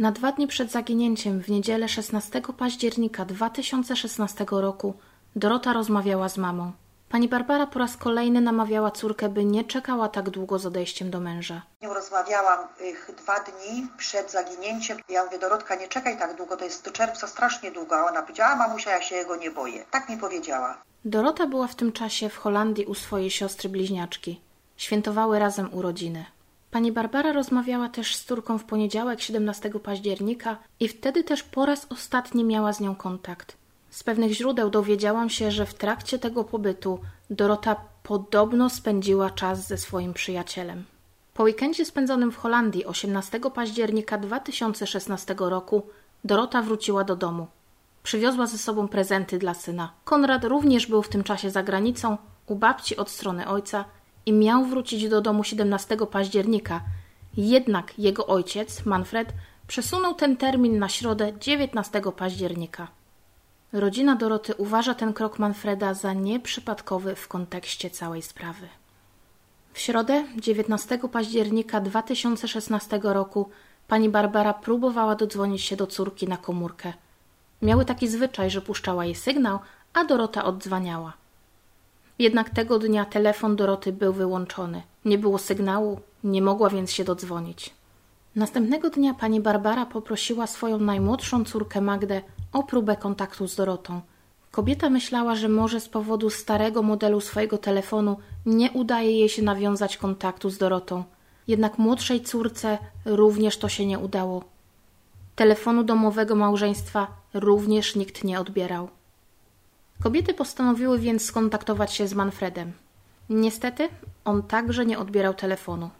Na 0.00 0.12
dwa 0.12 0.32
dni 0.32 0.46
przed 0.46 0.70
zaginięciem, 0.70 1.40
w 1.40 1.48
niedzielę 1.48 1.88
16 1.88 2.42
października 2.58 3.24
2016 3.24 4.46
roku, 4.50 4.94
Dorota 5.36 5.72
rozmawiała 5.72 6.28
z 6.28 6.36
mamą. 6.36 6.72
Pani 7.08 7.28
Barbara 7.28 7.66
po 7.66 7.78
raz 7.78 7.96
kolejny 7.96 8.40
namawiała 8.40 8.90
córkę, 8.90 9.28
by 9.28 9.44
nie 9.44 9.64
czekała 9.64 10.08
tak 10.08 10.30
długo 10.30 10.58
z 10.58 10.66
odejściem 10.66 11.10
do 11.10 11.20
męża. 11.20 11.62
Rozmawiałam 11.82 12.58
ich 12.90 13.10
dwa 13.18 13.40
dni 13.40 13.88
przed 13.96 14.30
zaginięciem. 14.30 14.98
Ja 15.08 15.24
mówię, 15.24 15.38
Dorotka, 15.38 15.74
nie 15.74 15.88
czekaj 15.88 16.18
tak 16.18 16.36
długo, 16.36 16.56
to 16.56 16.64
jest 16.64 16.84
do 16.84 16.90
czerwca 16.90 17.26
strasznie 17.26 17.70
długo. 17.70 17.96
A 17.96 18.10
ona 18.10 18.22
powiedziała, 18.22 18.56
mamusia, 18.56 18.90
ja 18.90 19.02
się 19.02 19.16
jego 19.16 19.36
nie 19.36 19.50
boję. 19.50 19.84
Tak 19.90 20.08
mi 20.08 20.16
powiedziała. 20.16 20.78
Dorota 21.04 21.46
była 21.46 21.66
w 21.66 21.74
tym 21.74 21.92
czasie 21.92 22.28
w 22.28 22.36
Holandii 22.36 22.86
u 22.86 22.94
swojej 22.94 23.30
siostry 23.30 23.68
bliźniaczki. 23.68 24.40
Świętowały 24.76 25.38
razem 25.38 25.68
urodziny. 25.72 26.24
Pani 26.70 26.92
Barbara 26.92 27.32
rozmawiała 27.32 27.88
też 27.88 28.16
z 28.16 28.24
córką 28.24 28.58
w 28.58 28.64
poniedziałek 28.64 29.20
17 29.20 29.70
października 29.70 30.56
i 30.80 30.88
wtedy 30.88 31.24
też 31.24 31.42
po 31.42 31.66
raz 31.66 31.86
ostatni 31.90 32.44
miała 32.44 32.72
z 32.72 32.80
nią 32.80 32.94
kontakt. 32.94 33.56
Z 33.90 34.02
pewnych 34.02 34.32
źródeł 34.32 34.70
dowiedziałam 34.70 35.30
się, 35.30 35.50
że 35.50 35.66
w 35.66 35.74
trakcie 35.74 36.18
tego 36.18 36.44
pobytu 36.44 36.98
Dorota 37.30 37.76
podobno 38.02 38.70
spędziła 38.70 39.30
czas 39.30 39.66
ze 39.66 39.78
swoim 39.78 40.14
przyjacielem. 40.14 40.84
Po 41.34 41.42
weekendzie 41.42 41.84
spędzonym 41.84 42.32
w 42.32 42.36
Holandii 42.36 42.84
18 42.84 43.40
października 43.54 44.18
2016 44.18 45.34
roku 45.38 45.82
Dorota 46.24 46.62
wróciła 46.62 47.04
do 47.04 47.16
domu. 47.16 47.46
Przywiozła 48.02 48.46
ze 48.46 48.58
sobą 48.58 48.88
prezenty 48.88 49.38
dla 49.38 49.54
syna. 49.54 49.92
Konrad 50.04 50.44
również 50.44 50.86
był 50.86 51.02
w 51.02 51.08
tym 51.08 51.24
czasie 51.24 51.50
za 51.50 51.62
granicą, 51.62 52.16
u 52.46 52.54
babci 52.54 52.96
od 52.96 53.10
strony 53.10 53.48
ojca 53.48 53.84
i 54.26 54.32
miał 54.32 54.64
wrócić 54.64 55.08
do 55.08 55.20
domu 55.20 55.44
17 55.44 55.96
października. 56.10 56.80
Jednak 57.36 57.98
jego 57.98 58.26
ojciec, 58.26 58.86
Manfred, 58.86 59.32
przesunął 59.66 60.14
ten 60.14 60.36
termin 60.36 60.78
na 60.78 60.88
środę 60.88 61.32
19 61.40 62.02
października. 62.16 62.88
Rodzina 63.72 64.16
Doroty 64.16 64.54
uważa 64.54 64.94
ten 64.94 65.12
krok 65.12 65.38
Manfreda 65.38 65.94
za 65.94 66.12
nieprzypadkowy 66.12 67.14
w 67.14 67.28
kontekście 67.28 67.90
całej 67.90 68.22
sprawy. 68.22 68.68
W 69.72 69.78
środę 69.78 70.24
19 70.36 70.98
października 71.12 71.80
2016 71.80 73.00
roku 73.02 73.50
pani 73.88 74.08
Barbara 74.08 74.54
próbowała 74.54 75.14
dodzwonić 75.14 75.62
się 75.62 75.76
do 75.76 75.86
córki 75.86 76.28
na 76.28 76.36
komórkę. 76.36 76.92
Miały 77.62 77.84
taki 77.84 78.08
zwyczaj, 78.08 78.50
że 78.50 78.62
puszczała 78.62 79.04
jej 79.04 79.14
sygnał, 79.14 79.58
a 79.92 80.04
Dorota 80.04 80.44
oddzwaniała. 80.44 81.19
Jednak 82.20 82.50
tego 82.50 82.78
dnia 82.78 83.04
telefon 83.04 83.56
Doroty 83.56 83.92
był 83.92 84.12
wyłączony. 84.12 84.82
Nie 85.04 85.18
było 85.18 85.38
sygnału, 85.38 86.00
nie 86.24 86.42
mogła 86.42 86.70
więc 86.70 86.92
się 86.92 87.04
dodzwonić. 87.04 87.74
Następnego 88.36 88.90
dnia 88.90 89.14
pani 89.14 89.40
Barbara 89.40 89.86
poprosiła 89.86 90.46
swoją 90.46 90.78
najmłodszą 90.78 91.44
córkę 91.44 91.80
Magdę 91.80 92.22
o 92.52 92.62
próbę 92.62 92.96
kontaktu 92.96 93.48
z 93.48 93.56
Dorotą. 93.56 94.00
Kobieta 94.50 94.90
myślała, 94.90 95.34
że 95.34 95.48
może 95.48 95.80
z 95.80 95.88
powodu 95.88 96.30
starego 96.30 96.82
modelu 96.82 97.20
swojego 97.20 97.58
telefonu 97.58 98.16
nie 98.46 98.70
udaje 98.70 99.12
jej 99.18 99.28
się 99.28 99.42
nawiązać 99.42 99.96
kontaktu 99.96 100.50
z 100.50 100.58
Dorotą. 100.58 101.04
Jednak 101.48 101.78
młodszej 101.78 102.20
córce 102.20 102.78
również 103.04 103.58
to 103.58 103.68
się 103.68 103.86
nie 103.86 103.98
udało. 103.98 104.44
Telefonu 105.36 105.84
domowego 105.84 106.34
małżeństwa 106.34 107.06
również 107.34 107.96
nikt 107.96 108.24
nie 108.24 108.40
odbierał. 108.40 108.88
Kobiety 110.02 110.34
postanowiły 110.34 110.98
więc 110.98 111.24
skontaktować 111.24 111.94
się 111.94 112.08
z 112.08 112.14
Manfredem. 112.14 112.72
Niestety, 113.30 113.88
on 114.24 114.42
także 114.42 114.86
nie 114.86 114.98
odbierał 114.98 115.34
telefonu. 115.34 115.90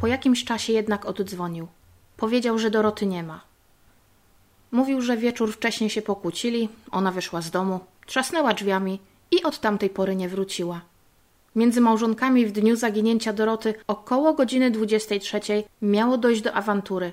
Po 0.00 0.06
jakimś 0.06 0.44
czasie 0.44 0.72
jednak 0.72 1.06
oddzwonił. 1.06 1.68
Powiedział, 2.16 2.58
że 2.58 2.70
Doroty 2.70 3.06
nie 3.06 3.22
ma. 3.22 3.40
Mówił, 4.72 5.00
że 5.00 5.16
wieczór 5.16 5.52
wcześniej 5.52 5.90
się 5.90 6.02
pokłócili, 6.02 6.68
ona 6.90 7.12
wyszła 7.12 7.40
z 7.40 7.50
domu, 7.50 7.80
trzasnęła 8.06 8.54
drzwiami 8.54 9.00
i 9.30 9.42
od 9.42 9.60
tamtej 9.60 9.90
pory 9.90 10.16
nie 10.16 10.28
wróciła. 10.28 10.80
Między 11.56 11.80
małżonkami 11.80 12.46
w 12.46 12.52
dniu 12.52 12.76
zaginięcia 12.76 13.32
Doroty 13.32 13.74
około 13.86 14.34
godziny 14.34 14.70
23 14.70 15.40
miało 15.82 16.18
dojść 16.18 16.42
do 16.42 16.52
awantury. 16.52 17.12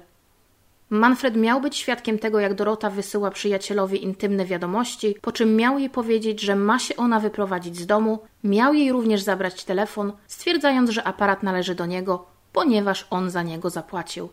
Manfred 0.89 1.35
miał 1.35 1.61
być 1.61 1.77
świadkiem 1.77 2.19
tego, 2.19 2.39
jak 2.39 2.53
Dorota 2.53 2.89
wysyła 2.89 3.31
przyjacielowi 3.31 4.03
intymne 4.03 4.45
wiadomości, 4.45 5.15
po 5.21 5.31
czym 5.31 5.55
miał 5.55 5.79
jej 5.79 5.89
powiedzieć, 5.89 6.41
że 6.41 6.55
ma 6.55 6.79
się 6.79 6.95
ona 6.95 7.19
wyprowadzić 7.19 7.77
z 7.77 7.85
domu, 7.85 8.19
miał 8.43 8.73
jej 8.73 8.91
również 8.91 9.21
zabrać 9.21 9.63
telefon, 9.63 10.13
stwierdzając, 10.27 10.89
że 10.89 11.03
aparat 11.03 11.43
należy 11.43 11.75
do 11.75 11.85
niego, 11.85 12.25
ponieważ 12.53 13.07
on 13.09 13.29
za 13.29 13.43
niego 13.43 13.69
zapłacił. 13.69 14.29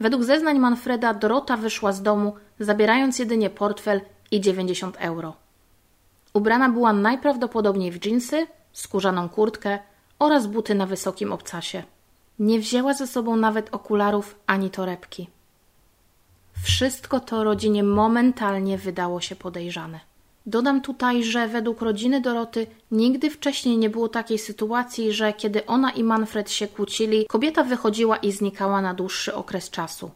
Według 0.00 0.24
zeznań 0.24 0.58
Manfreda 0.58 1.14
Dorota 1.14 1.56
wyszła 1.56 1.92
z 1.92 2.02
domu, 2.02 2.34
zabierając 2.60 3.18
jedynie 3.18 3.50
portfel 3.50 4.00
i 4.30 4.40
90 4.40 4.96
euro. 4.98 5.36
Ubrana 6.32 6.68
była 6.68 6.92
najprawdopodobniej 6.92 7.90
w 7.90 7.98
dżinsy, 7.98 8.46
skórzaną 8.72 9.28
kurtkę 9.28 9.78
oraz 10.18 10.46
buty 10.46 10.74
na 10.74 10.86
wysokim 10.86 11.32
obcasie. 11.32 11.82
Nie 12.40 12.58
wzięła 12.58 12.94
ze 12.94 13.06
sobą 13.06 13.36
nawet 13.36 13.74
okularów 13.74 14.36
ani 14.46 14.70
torebki. 14.70 15.28
Wszystko 16.62 17.20
to 17.20 17.44
rodzinie 17.44 17.82
momentalnie 17.82 18.78
wydało 18.78 19.20
się 19.20 19.36
podejrzane. 19.36 20.00
Dodam 20.46 20.80
tutaj, 20.80 21.24
że 21.24 21.48
według 21.48 21.82
rodziny 21.82 22.20
Doroty 22.20 22.66
nigdy 22.90 23.30
wcześniej 23.30 23.78
nie 23.78 23.90
było 23.90 24.08
takiej 24.08 24.38
sytuacji, 24.38 25.12
że 25.12 25.32
kiedy 25.32 25.66
ona 25.66 25.90
i 25.90 26.04
Manfred 26.04 26.50
się 26.50 26.68
kłócili, 26.68 27.26
kobieta 27.26 27.64
wychodziła 27.64 28.16
i 28.16 28.32
znikała 28.32 28.80
na 28.80 28.94
dłuższy 28.94 29.34
okres 29.34 29.70
czasu. 29.70 30.10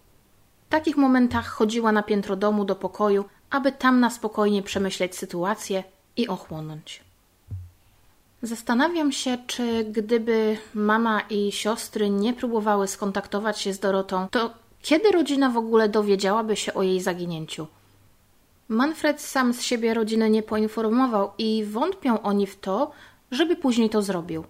W 0.66 0.68
takich 0.68 0.96
momentach 0.96 1.46
chodziła 1.46 1.92
na 1.92 2.02
piętro 2.02 2.36
domu 2.36 2.64
do 2.64 2.76
pokoju, 2.76 3.24
aby 3.50 3.72
tam 3.72 4.00
na 4.00 4.10
spokojnie 4.10 4.62
przemyśleć 4.62 5.16
sytuację 5.16 5.84
i 6.16 6.28
ochłonąć. 6.28 7.03
Zastanawiam 8.44 9.12
się, 9.12 9.38
czy 9.46 9.84
gdyby 9.84 10.56
mama 10.74 11.20
i 11.20 11.52
siostry 11.52 12.10
nie 12.10 12.34
próbowały 12.34 12.88
skontaktować 12.88 13.60
się 13.60 13.72
z 13.72 13.78
Dorotą, 13.78 14.28
to 14.30 14.50
kiedy 14.82 15.10
rodzina 15.10 15.50
w 15.50 15.56
ogóle 15.56 15.88
dowiedziałaby 15.88 16.56
się 16.56 16.74
o 16.74 16.82
jej 16.82 17.00
zaginięciu? 17.00 17.66
Manfred 18.68 19.20
sam 19.20 19.54
z 19.54 19.62
siebie 19.62 19.94
rodziny 19.94 20.30
nie 20.30 20.42
poinformował 20.42 21.30
i 21.38 21.64
wątpią 21.64 22.22
oni 22.22 22.46
w 22.46 22.60
to, 22.60 22.90
żeby 23.30 23.56
później 23.56 23.90
to 23.90 24.02
zrobił. 24.02 24.44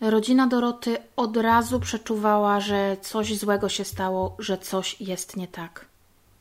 Rodzina 0.00 0.46
Doroty 0.46 0.96
od 1.16 1.36
razu 1.36 1.80
przeczuwała, 1.80 2.60
że 2.60 2.96
coś 3.02 3.38
złego 3.38 3.68
się 3.68 3.84
stało, 3.84 4.36
że 4.38 4.58
coś 4.58 5.00
jest 5.00 5.36
nie 5.36 5.48
tak. 5.48 5.84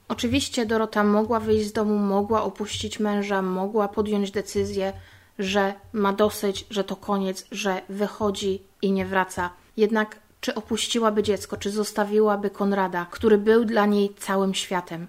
Oczywiście 0.07 0.65
Dorota 0.65 1.03
mogła 1.03 1.39
wyjść 1.39 1.67
z 1.67 1.73
domu, 1.73 1.97
mogła 1.97 2.43
opuścić 2.43 2.99
męża, 2.99 3.41
mogła 3.41 3.87
podjąć 3.87 4.31
decyzję, 4.31 4.93
że 5.39 5.73
ma 5.93 6.13
dosyć, 6.13 6.65
że 6.69 6.83
to 6.83 6.95
koniec, 6.95 7.47
że 7.51 7.81
wychodzi 7.89 8.61
i 8.81 8.91
nie 8.91 9.05
wraca. 9.05 9.49
Jednak 9.77 10.19
czy 10.41 10.55
opuściłaby 10.55 11.23
dziecko, 11.23 11.57
czy 11.57 11.71
zostawiłaby 11.71 12.49
Konrada, 12.49 13.05
który 13.11 13.37
był 13.37 13.65
dla 13.65 13.85
niej 13.85 14.13
całym 14.19 14.53
światem? 14.53 15.07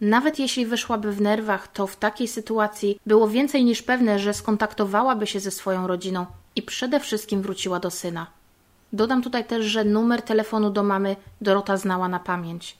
Nawet 0.00 0.38
jeśli 0.38 0.66
wyszłaby 0.66 1.12
w 1.12 1.20
nerwach, 1.20 1.68
to 1.68 1.86
w 1.86 1.96
takiej 1.96 2.28
sytuacji 2.28 3.00
było 3.06 3.28
więcej 3.28 3.64
niż 3.64 3.82
pewne, 3.82 4.18
że 4.18 4.34
skontaktowałaby 4.34 5.26
się 5.26 5.40
ze 5.40 5.50
swoją 5.50 5.86
rodziną 5.86 6.26
i 6.56 6.62
przede 6.62 7.00
wszystkim 7.00 7.42
wróciła 7.42 7.80
do 7.80 7.90
syna. 7.90 8.26
Dodam 8.92 9.22
tutaj 9.22 9.44
też, 9.44 9.64
że 9.64 9.84
numer 9.84 10.22
telefonu 10.22 10.70
do 10.70 10.82
mamy 10.82 11.16
Dorota 11.40 11.76
znała 11.76 12.08
na 12.08 12.18
pamięć. 12.18 12.79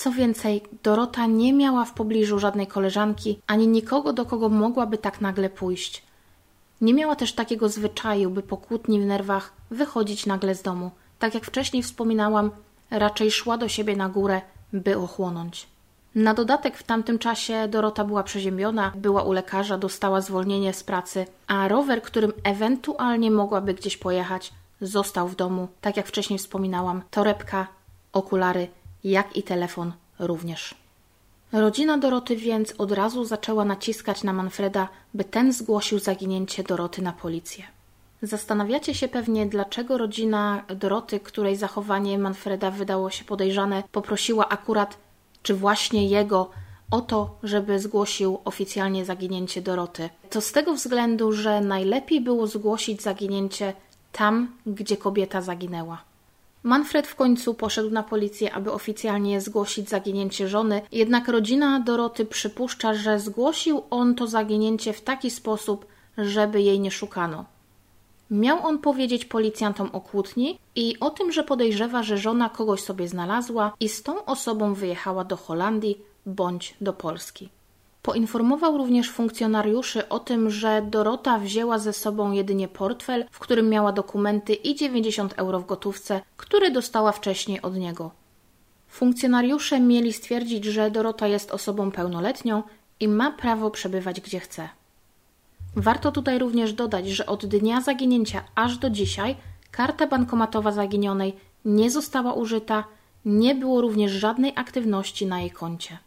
Co 0.00 0.12
więcej, 0.12 0.62
Dorota 0.82 1.26
nie 1.26 1.52
miała 1.52 1.84
w 1.84 1.92
pobliżu 1.92 2.38
żadnej 2.38 2.66
koleżanki 2.66 3.38
ani 3.46 3.68
nikogo, 3.68 4.12
do 4.12 4.26
kogo 4.26 4.48
mogłaby 4.48 4.98
tak 4.98 5.20
nagle 5.20 5.50
pójść. 5.50 6.02
Nie 6.80 6.94
miała 6.94 7.16
też 7.16 7.32
takiego 7.32 7.68
zwyczaju, 7.68 8.30
by 8.30 8.42
po 8.42 8.56
kłótni 8.56 9.00
w 9.00 9.04
nerwach 9.04 9.52
wychodzić 9.70 10.26
nagle 10.26 10.54
z 10.54 10.62
domu. 10.62 10.90
Tak 11.18 11.34
jak 11.34 11.44
wcześniej 11.44 11.82
wspominałam, 11.82 12.50
raczej 12.90 13.30
szła 13.30 13.58
do 13.58 13.68
siebie 13.68 13.96
na 13.96 14.08
górę, 14.08 14.40
by 14.72 14.98
ochłonąć. 14.98 15.66
Na 16.14 16.34
dodatek 16.34 16.76
w 16.76 16.82
tamtym 16.82 17.18
czasie 17.18 17.68
Dorota 17.68 18.04
była 18.04 18.22
przeziębiona, 18.22 18.92
była 18.96 19.22
u 19.22 19.32
lekarza, 19.32 19.78
dostała 19.78 20.20
zwolnienie 20.20 20.72
z 20.72 20.84
pracy, 20.84 21.26
a 21.46 21.68
rower, 21.68 22.02
którym 22.02 22.32
ewentualnie 22.44 23.30
mogłaby 23.30 23.74
gdzieś 23.74 23.96
pojechać, 23.96 24.52
został 24.80 25.28
w 25.28 25.36
domu. 25.36 25.68
Tak 25.80 25.96
jak 25.96 26.06
wcześniej 26.06 26.38
wspominałam, 26.38 27.02
torebka, 27.10 27.66
okulary, 28.12 28.68
jak 29.04 29.36
i 29.36 29.42
telefon 29.42 29.92
również. 30.18 30.74
Rodzina 31.52 31.98
Doroty 31.98 32.36
więc 32.36 32.74
od 32.78 32.92
razu 32.92 33.24
zaczęła 33.24 33.64
naciskać 33.64 34.24
na 34.24 34.32
Manfreda, 34.32 34.88
by 35.14 35.24
ten 35.24 35.52
zgłosił 35.52 35.98
zaginięcie 35.98 36.62
Doroty 36.62 37.02
na 37.02 37.12
policję. 37.12 37.64
Zastanawiacie 38.22 38.94
się 38.94 39.08
pewnie, 39.08 39.46
dlaczego 39.46 39.98
rodzina 39.98 40.64
Doroty, 40.68 41.20
której 41.20 41.56
zachowanie 41.56 42.18
Manfreda 42.18 42.70
wydało 42.70 43.10
się 43.10 43.24
podejrzane, 43.24 43.82
poprosiła 43.92 44.48
akurat 44.48 44.96
czy 45.42 45.54
właśnie 45.54 46.08
jego 46.08 46.50
o 46.90 47.00
to, 47.00 47.38
żeby 47.42 47.78
zgłosił 47.78 48.38
oficjalnie 48.44 49.04
zaginięcie 49.04 49.62
Doroty. 49.62 50.10
To 50.30 50.40
z 50.40 50.52
tego 50.52 50.74
względu, 50.74 51.32
że 51.32 51.60
najlepiej 51.60 52.20
było 52.20 52.46
zgłosić 52.46 53.02
zaginięcie 53.02 53.72
tam, 54.12 54.56
gdzie 54.66 54.96
kobieta 54.96 55.40
zaginęła. 55.40 56.09
Manfred 56.62 57.06
w 57.06 57.14
końcu 57.14 57.54
poszedł 57.54 57.90
na 57.90 58.02
policję, 58.02 58.54
aby 58.54 58.72
oficjalnie 58.72 59.40
zgłosić 59.40 59.88
zaginięcie 59.88 60.48
żony, 60.48 60.82
jednak 60.92 61.28
rodzina 61.28 61.80
Doroty 61.80 62.24
przypuszcza, 62.24 62.94
że 62.94 63.20
zgłosił 63.20 63.82
on 63.90 64.14
to 64.14 64.26
zaginięcie 64.26 64.92
w 64.92 65.00
taki 65.00 65.30
sposób, 65.30 65.86
żeby 66.18 66.62
jej 66.62 66.80
nie 66.80 66.90
szukano. 66.90 67.44
Miał 68.30 68.66
on 68.66 68.78
powiedzieć 68.78 69.24
policjantom 69.24 69.90
o 69.92 70.00
kłótni 70.00 70.58
i 70.74 70.96
o 71.00 71.10
tym, 71.10 71.32
że 71.32 71.44
podejrzewa, 71.44 72.02
że 72.02 72.18
żona 72.18 72.48
kogoś 72.48 72.80
sobie 72.80 73.08
znalazła 73.08 73.72
i 73.80 73.88
z 73.88 74.02
tą 74.02 74.24
osobą 74.24 74.74
wyjechała 74.74 75.24
do 75.24 75.36
Holandii 75.36 75.98
bądź 76.26 76.76
do 76.80 76.92
Polski. 76.92 77.48
Poinformował 78.02 78.78
również 78.78 79.10
funkcjonariuszy 79.10 80.08
o 80.08 80.18
tym, 80.18 80.50
że 80.50 80.82
Dorota 80.90 81.38
wzięła 81.38 81.78
ze 81.78 81.92
sobą 81.92 82.32
jedynie 82.32 82.68
portfel, 82.68 83.24
w 83.30 83.38
którym 83.38 83.68
miała 83.68 83.92
dokumenty 83.92 84.54
i 84.54 84.74
90 84.74 85.34
euro 85.36 85.60
w 85.60 85.66
gotówce, 85.66 86.20
które 86.36 86.70
dostała 86.70 87.12
wcześniej 87.12 87.62
od 87.62 87.76
niego. 87.76 88.10
Funkcjonariusze 88.88 89.80
mieli 89.80 90.12
stwierdzić, 90.12 90.64
że 90.64 90.90
Dorota 90.90 91.26
jest 91.26 91.50
osobą 91.50 91.90
pełnoletnią 91.90 92.62
i 93.00 93.08
ma 93.08 93.30
prawo 93.30 93.70
przebywać 93.70 94.20
gdzie 94.20 94.40
chce. 94.40 94.68
Warto 95.76 96.12
tutaj 96.12 96.38
również 96.38 96.72
dodać, 96.72 97.08
że 97.08 97.26
od 97.26 97.46
dnia 97.46 97.80
zaginięcia 97.80 98.44
aż 98.54 98.78
do 98.78 98.90
dzisiaj 98.90 99.36
karta 99.70 100.06
bankomatowa 100.06 100.72
zaginionej 100.72 101.36
nie 101.64 101.90
została 101.90 102.32
użyta, 102.32 102.84
nie 103.24 103.54
było 103.54 103.80
również 103.80 104.12
żadnej 104.12 104.52
aktywności 104.56 105.26
na 105.26 105.40
jej 105.40 105.50
koncie. 105.50 105.98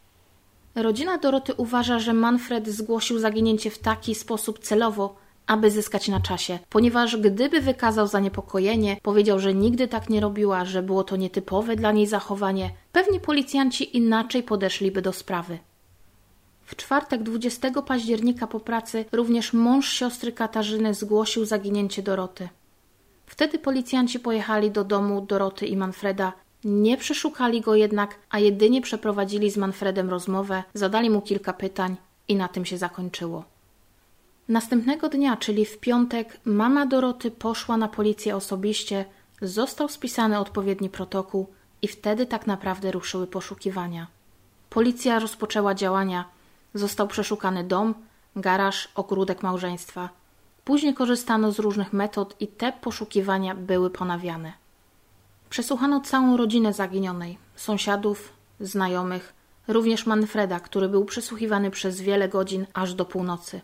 Rodzina 0.75 1.17
Doroty 1.17 1.53
uważa, 1.53 1.99
że 1.99 2.13
Manfred 2.13 2.67
zgłosił 2.67 3.19
zaginięcie 3.19 3.69
w 3.69 3.79
taki 3.79 4.15
sposób 4.15 4.59
celowo, 4.59 5.15
aby 5.47 5.71
zyskać 5.71 6.07
na 6.07 6.19
czasie, 6.19 6.59
ponieważ 6.69 7.17
gdyby 7.17 7.61
wykazał 7.61 8.07
zaniepokojenie, 8.07 8.97
powiedział, 9.01 9.39
że 9.39 9.53
nigdy 9.53 9.87
tak 9.87 10.09
nie 10.09 10.19
robiła, 10.19 10.65
że 10.65 10.83
było 10.83 11.03
to 11.03 11.15
nietypowe 11.15 11.75
dla 11.75 11.91
niej 11.91 12.07
zachowanie, 12.07 12.71
pewnie 12.91 13.19
policjanci 13.19 13.97
inaczej 13.97 14.43
podeszliby 14.43 15.01
do 15.01 15.13
sprawy. 15.13 15.59
W 16.65 16.75
czwartek 16.75 17.23
20 17.23 17.81
października 17.81 18.47
po 18.47 18.59
pracy 18.59 19.05
również 19.11 19.53
mąż 19.53 19.89
siostry 19.93 20.31
Katarzyny 20.31 20.93
zgłosił 20.93 21.45
zaginięcie 21.45 22.03
Doroty. 22.03 22.49
Wtedy 23.25 23.59
policjanci 23.59 24.19
pojechali 24.19 24.71
do 24.71 24.83
domu 24.83 25.21
Doroty 25.21 25.65
i 25.65 25.77
Manfreda. 25.77 26.33
Nie 26.63 26.97
przeszukali 26.97 27.61
go 27.61 27.75
jednak, 27.75 28.15
a 28.29 28.39
jedynie 28.39 28.81
przeprowadzili 28.81 29.51
z 29.51 29.57
Manfredem 29.57 30.09
rozmowę, 30.09 30.63
zadali 30.73 31.09
mu 31.09 31.21
kilka 31.21 31.53
pytań 31.53 31.95
i 32.27 32.35
na 32.35 32.47
tym 32.47 32.65
się 32.65 32.77
zakończyło. 32.77 33.43
Następnego 34.49 35.09
dnia, 35.09 35.37
czyli 35.37 35.65
w 35.65 35.79
piątek, 35.79 36.39
mama 36.45 36.85
Doroty 36.85 37.31
poszła 37.31 37.77
na 37.77 37.87
policję 37.87 38.35
osobiście, 38.35 39.05
został 39.41 39.89
spisany 39.89 40.39
odpowiedni 40.39 40.89
protokół 40.89 41.47
i 41.81 41.87
wtedy 41.87 42.25
tak 42.25 42.47
naprawdę 42.47 42.91
ruszyły 42.91 43.27
poszukiwania. 43.27 44.07
Policja 44.69 45.19
rozpoczęła 45.19 45.75
działania. 45.75 46.25
Został 46.73 47.07
przeszukany 47.07 47.63
dom, 47.63 47.93
garaż, 48.35 48.89
ogródek 48.95 49.43
małżeństwa. 49.43 50.09
Później 50.63 50.93
korzystano 50.93 51.51
z 51.51 51.59
różnych 51.59 51.93
metod 51.93 52.35
i 52.39 52.47
te 52.47 52.71
poszukiwania 52.71 53.55
były 53.55 53.89
ponawiane. 53.89 54.62
Przesłuchano 55.53 56.01
całą 56.01 56.37
rodzinę 56.37 56.73
zaginionej, 56.73 57.37
sąsiadów, 57.55 58.33
znajomych, 58.59 59.33
również 59.67 60.05
Manfreda, 60.05 60.59
który 60.59 60.89
był 60.89 61.05
przesłuchiwany 61.05 61.71
przez 61.71 62.01
wiele 62.01 62.29
godzin 62.29 62.65
aż 62.73 62.93
do 62.93 63.05
północy. 63.05 63.61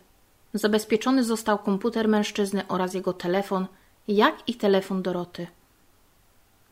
Zabezpieczony 0.54 1.24
został 1.24 1.58
komputer 1.58 2.08
mężczyzny 2.08 2.68
oraz 2.68 2.94
jego 2.94 3.12
telefon, 3.12 3.66
jak 4.08 4.48
i 4.48 4.54
telefon 4.54 5.02
Doroty. 5.02 5.46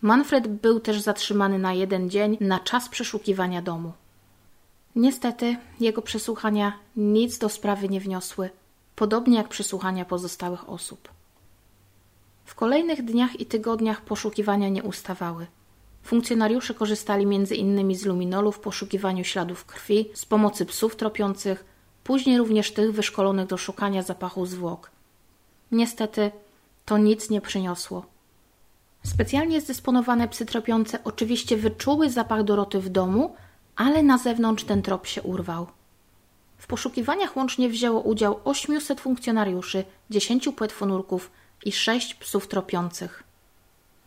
Manfred 0.02 0.48
był 0.48 0.80
też 0.80 1.00
zatrzymany 1.00 1.58
na 1.58 1.72
jeden 1.72 2.10
dzień 2.10 2.36
na 2.40 2.60
czas 2.60 2.88
przeszukiwania 2.88 3.62
domu. 3.62 3.92
Niestety 4.96 5.56
jego 5.80 6.02
przesłuchania 6.02 6.72
nic 6.96 7.38
do 7.38 7.48
sprawy 7.48 7.88
nie 7.88 8.00
wniosły, 8.00 8.50
podobnie 8.96 9.36
jak 9.36 9.48
przesłuchania 9.48 10.04
pozostałych 10.04 10.70
osób. 10.70 11.17
W 12.48 12.54
kolejnych 12.54 13.04
dniach 13.04 13.40
i 13.40 13.46
tygodniach 13.46 14.00
poszukiwania 14.00 14.68
nie 14.68 14.82
ustawały. 14.82 15.46
Funkcjonariusze 16.02 16.74
korzystali 16.74 17.26
innymi 17.56 17.96
z 17.96 18.06
luminolu 18.06 18.52
w 18.52 18.60
poszukiwaniu 18.60 19.24
śladów 19.24 19.64
krwi, 19.64 20.10
z 20.14 20.24
pomocy 20.26 20.66
psów 20.66 20.96
tropiących, 20.96 21.64
później 22.04 22.38
również 22.38 22.72
tych 22.72 22.92
wyszkolonych 22.92 23.46
do 23.46 23.56
szukania 23.56 24.02
zapachu 24.02 24.46
zwłok. 24.46 24.90
Niestety 25.72 26.30
to 26.84 26.98
nic 26.98 27.30
nie 27.30 27.40
przyniosło. 27.40 28.06
Specjalnie 29.04 29.60
zdysponowane 29.60 30.28
psy 30.28 30.46
tropiące 30.46 30.98
oczywiście 31.04 31.56
wyczuły 31.56 32.10
zapach 32.10 32.44
Doroty 32.44 32.80
w 32.80 32.88
domu, 32.88 33.34
ale 33.76 34.02
na 34.02 34.18
zewnątrz 34.18 34.64
ten 34.64 34.82
trop 34.82 35.06
się 35.06 35.22
urwał. 35.22 35.66
W 36.58 36.66
poszukiwaniach 36.66 37.36
łącznie 37.36 37.68
wzięło 37.68 38.00
udział 38.00 38.40
800 38.44 39.00
funkcjonariuszy, 39.00 39.84
10 40.10 40.48
płetwonurków 40.56 41.30
i 41.64 41.72
6 41.72 42.14
psów 42.14 42.48
tropiących. 42.48 43.22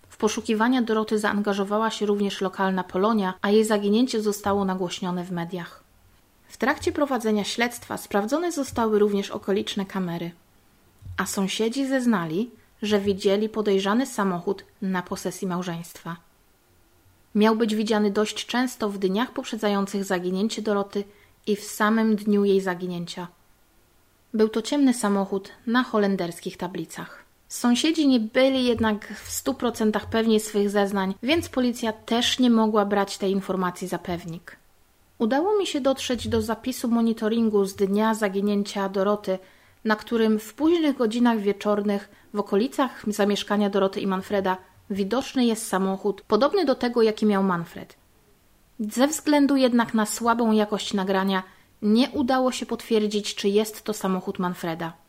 W 0.09 0.17
poszukiwania 0.17 0.81
Doroty 0.81 1.19
zaangażowała 1.19 1.89
się 1.91 2.05
również 2.05 2.41
lokalna 2.41 2.83
Polonia, 2.83 3.33
a 3.41 3.49
jej 3.49 3.65
zaginięcie 3.65 4.21
zostało 4.21 4.65
nagłośnione 4.65 5.23
w 5.23 5.31
mediach. 5.31 5.83
W 6.47 6.57
trakcie 6.57 6.91
prowadzenia 6.91 7.43
śledztwa 7.43 7.97
sprawdzone 7.97 8.51
zostały 8.51 8.99
również 8.99 9.31
okoliczne 9.31 9.85
kamery, 9.85 10.31
a 11.17 11.25
sąsiedzi 11.25 11.87
zeznali, 11.87 12.51
że 12.81 12.99
widzieli 12.99 13.49
podejrzany 13.49 14.05
samochód 14.05 14.65
na 14.81 15.03
posesji 15.03 15.47
małżeństwa. 15.47 16.17
Miał 17.35 17.55
być 17.55 17.75
widziany 17.75 18.11
dość 18.11 18.45
często 18.45 18.89
w 18.89 18.97
dniach 18.97 19.31
poprzedzających 19.31 20.03
zaginięcie 20.03 20.61
Doroty 20.61 21.03
i 21.47 21.55
w 21.55 21.63
samym 21.63 22.15
dniu 22.15 22.45
jej 22.45 22.61
zaginięcia. 22.61 23.27
Był 24.33 24.49
to 24.49 24.61
ciemny 24.61 24.93
samochód 24.93 25.51
na 25.67 25.83
holenderskich 25.83 26.57
tablicach. 26.57 27.23
Sąsiedzi 27.51 28.07
nie 28.07 28.19
byli 28.19 28.65
jednak 28.65 29.13
w 29.13 29.31
stu 29.31 29.53
procentach 29.53 30.05
pewni 30.09 30.39
swych 30.39 30.69
zeznań, 30.69 31.13
więc 31.23 31.49
policja 31.49 31.93
też 31.93 32.39
nie 32.39 32.49
mogła 32.49 32.85
brać 32.85 33.17
tej 33.17 33.31
informacji 33.31 33.87
za 33.87 33.99
pewnik. 33.99 34.57
Udało 35.17 35.57
mi 35.57 35.67
się 35.67 35.81
dotrzeć 35.81 36.27
do 36.27 36.41
zapisu 36.41 36.87
monitoringu 36.87 37.65
z 37.65 37.75
dnia 37.75 38.13
zaginięcia 38.13 38.89
Doroty, 38.89 39.39
na 39.85 39.95
którym 39.95 40.39
w 40.39 40.53
późnych 40.53 40.97
godzinach 40.97 41.39
wieczornych 41.39 42.09
w 42.33 42.39
okolicach 42.39 43.03
zamieszkania 43.07 43.69
Doroty 43.69 44.01
i 44.01 44.07
Manfreda 44.07 44.57
widoczny 44.89 45.45
jest 45.45 45.67
samochód 45.67 46.21
podobny 46.21 46.65
do 46.65 46.75
tego, 46.75 47.01
jaki 47.01 47.25
miał 47.25 47.43
Manfred. 47.43 47.95
Ze 48.79 49.07
względu 49.07 49.55
jednak 49.55 49.93
na 49.93 50.05
słabą 50.05 50.51
jakość 50.51 50.93
nagrania 50.93 51.43
nie 51.81 52.09
udało 52.09 52.51
się 52.51 52.65
potwierdzić, 52.65 53.35
czy 53.35 53.49
jest 53.49 53.83
to 53.83 53.93
samochód 53.93 54.39
Manfreda. 54.39 55.00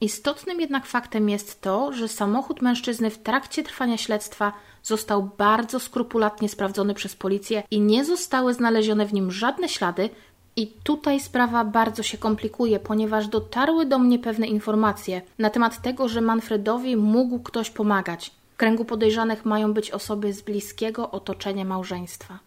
Istotnym 0.00 0.60
jednak 0.60 0.86
faktem 0.86 1.28
jest 1.28 1.60
to, 1.60 1.92
że 1.92 2.08
samochód 2.08 2.62
mężczyzny 2.62 3.10
w 3.10 3.18
trakcie 3.18 3.62
trwania 3.62 3.96
śledztwa 3.96 4.52
został 4.82 5.30
bardzo 5.38 5.80
skrupulatnie 5.80 6.48
sprawdzony 6.48 6.94
przez 6.94 7.16
policję 7.16 7.62
i 7.70 7.80
nie 7.80 8.04
zostały 8.04 8.54
znalezione 8.54 9.06
w 9.06 9.12
nim 9.12 9.30
żadne 9.30 9.68
ślady. 9.68 10.10
I 10.56 10.66
tutaj 10.66 11.20
sprawa 11.20 11.64
bardzo 11.64 12.02
się 12.02 12.18
komplikuje, 12.18 12.80
ponieważ 12.80 13.28
dotarły 13.28 13.86
do 13.86 13.98
mnie 13.98 14.18
pewne 14.18 14.46
informacje 14.46 15.22
na 15.38 15.50
temat 15.50 15.82
tego, 15.82 16.08
że 16.08 16.20
Manfredowi 16.20 16.96
mógł 16.96 17.38
ktoś 17.38 17.70
pomagać. 17.70 18.30
W 18.54 18.56
kręgu 18.56 18.84
podejrzanych 18.84 19.44
mają 19.44 19.72
być 19.72 19.90
osoby 19.90 20.32
z 20.32 20.42
bliskiego 20.42 21.10
otoczenia 21.10 21.64
małżeństwa. 21.64 22.38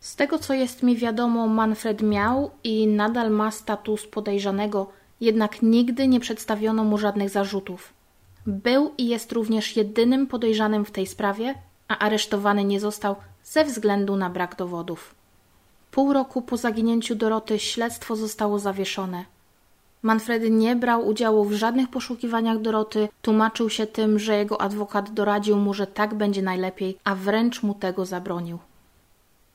Z 0.00 0.16
tego 0.16 0.38
co 0.38 0.54
jest 0.54 0.82
mi 0.82 0.96
wiadomo, 0.96 1.48
Manfred 1.48 2.02
miał 2.02 2.50
i 2.64 2.86
nadal 2.86 3.30
ma 3.30 3.50
status 3.50 4.06
podejrzanego, 4.06 4.97
jednak 5.20 5.62
nigdy 5.62 6.08
nie 6.08 6.20
przedstawiono 6.20 6.84
mu 6.84 6.98
żadnych 6.98 7.30
zarzutów. 7.30 7.92
Był 8.46 8.92
i 8.98 9.08
jest 9.08 9.32
również 9.32 9.76
jedynym 9.76 10.26
podejrzanym 10.26 10.84
w 10.84 10.90
tej 10.90 11.06
sprawie, 11.06 11.54
a 11.88 11.98
aresztowany 11.98 12.64
nie 12.64 12.80
został 12.80 13.16
ze 13.44 13.64
względu 13.64 14.16
na 14.16 14.30
brak 14.30 14.56
dowodów. 14.56 15.14
Pół 15.90 16.12
roku 16.12 16.42
po 16.42 16.56
zaginięciu 16.56 17.14
Doroty 17.14 17.58
śledztwo 17.58 18.16
zostało 18.16 18.58
zawieszone. 18.58 19.24
Manfred 20.02 20.42
nie 20.50 20.76
brał 20.76 21.08
udziału 21.08 21.44
w 21.44 21.52
żadnych 21.52 21.88
poszukiwaniach 21.88 22.60
Doroty, 22.60 23.08
tłumaczył 23.22 23.70
się 23.70 23.86
tym, 23.86 24.18
że 24.18 24.36
jego 24.36 24.60
adwokat 24.60 25.10
doradził 25.10 25.56
mu, 25.56 25.74
że 25.74 25.86
tak 25.86 26.14
będzie 26.14 26.42
najlepiej, 26.42 26.98
a 27.04 27.14
wręcz 27.14 27.62
mu 27.62 27.74
tego 27.74 28.06
zabronił. 28.06 28.58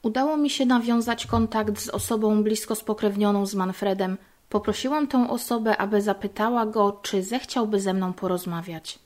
Udało 0.02 0.38
mi 0.38 0.50
się 0.50 0.66
nawiązać 0.66 1.26
kontakt 1.26 1.80
z 1.80 1.90
osobą 1.90 2.44
blisko 2.44 2.76
spokrewnioną 2.76 3.46
z 3.46 3.56
Manfredem. 3.56 4.18
Poprosiłam 4.50 5.08
tę 5.08 5.30
osobę, 5.30 5.78
aby 5.78 6.02
zapytała 6.02 6.66
go, 6.66 7.00
czy 7.02 7.24
zechciałby 7.24 7.80
ze 7.80 7.94
mną 7.94 8.14
porozmawiać. 8.14 9.00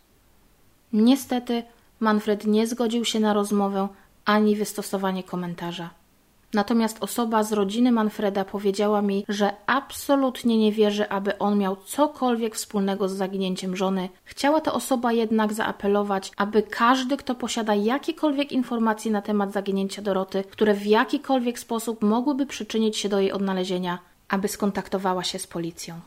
Niestety, 0.94 1.64
Manfred 2.00 2.46
nie 2.46 2.68
zgodził 2.68 3.06
się 3.06 3.20
na 3.20 3.34
rozmowę 3.34 3.88
ani 4.26 4.56
wystosowanie 4.56 5.24
komentarza. 5.24 5.90
Natomiast 6.54 7.04
osoba 7.04 7.44
z 7.44 7.54
rodziny 7.54 7.92
Manfreda 7.92 8.46
powiedziała 8.46 9.02
mi, 9.02 9.26
że 9.30 9.54
absolutnie 9.66 10.58
nie 10.58 10.72
wierzy, 10.72 11.10
aby 11.10 11.38
on 11.38 11.58
miał 11.58 11.76
cokolwiek 11.76 12.56
wspólnego 12.56 13.10
z 13.10 13.14
zaginięciem 13.14 13.76
żony. 13.76 14.10
Chciała 14.24 14.62
ta 14.62 14.74
osoba 14.74 15.12
jednak 15.12 15.54
zaapelować, 15.54 16.32
aby 16.38 16.64
każdy, 16.64 17.18
kto 17.18 17.36
posiada 17.36 17.76
jakiekolwiek 17.76 18.52
informacje 18.52 19.12
na 19.12 19.22
temat 19.22 19.54
zaginięcia 19.54 20.02
Doroty, 20.02 20.44
które 20.44 20.74
w 20.74 20.86
jakikolwiek 20.86 21.60
sposób 21.60 22.02
mogłyby 22.02 22.46
przyczynić 22.46 22.98
się 22.98 23.10
do 23.10 23.20
jej 23.20 23.32
odnalezienia, 23.32 24.00
aby 24.30 24.48
skontaktowała 24.48 25.24
się 25.24 25.40
z 25.40 25.48
policją. 25.48 26.00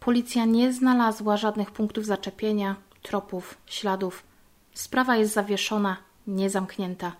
Policja 0.00 0.44
nie 0.44 0.72
znalazła 0.72 1.36
żadnych 1.36 1.70
punktów 1.70 2.06
zaczepienia, 2.06 2.76
tropów, 3.02 3.58
śladów. 3.66 4.22
Sprawa 4.74 5.16
jest 5.16 5.34
zawieszona, 5.34 5.96
nie 6.26 6.50
zamknięta. 6.50 7.12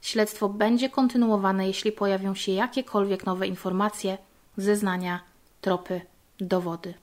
Śledztwo 0.00 0.48
będzie 0.48 0.90
kontynuowane, 0.90 1.66
jeśli 1.66 1.92
pojawią 1.92 2.34
się 2.34 2.52
jakiekolwiek 2.52 3.26
nowe 3.26 3.46
informacje, 3.46 4.18
zeznania 4.56 5.20
tropy, 5.60 6.00
dowody. 6.40 6.94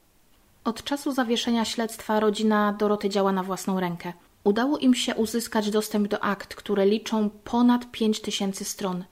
Od 0.64 0.84
czasu 0.84 1.12
zawieszenia 1.12 1.66
śledztwa 1.66 2.20
rodzina 2.20 2.74
Doroty 2.74 3.10
działa 3.10 3.32
na 3.32 3.44
własną 3.44 3.80
rękę. 3.80 4.14
Udało 4.44 4.78
im 4.78 4.96
się 4.96 5.16
uzyskać 5.16 5.72
dostęp 5.72 6.08
do 6.08 6.24
akt, 6.24 6.56
które 6.56 6.86
liczą 6.86 7.30
ponad 7.30 7.92
5 7.92 8.22
tysięcy 8.22 8.66
stron. 8.66 9.04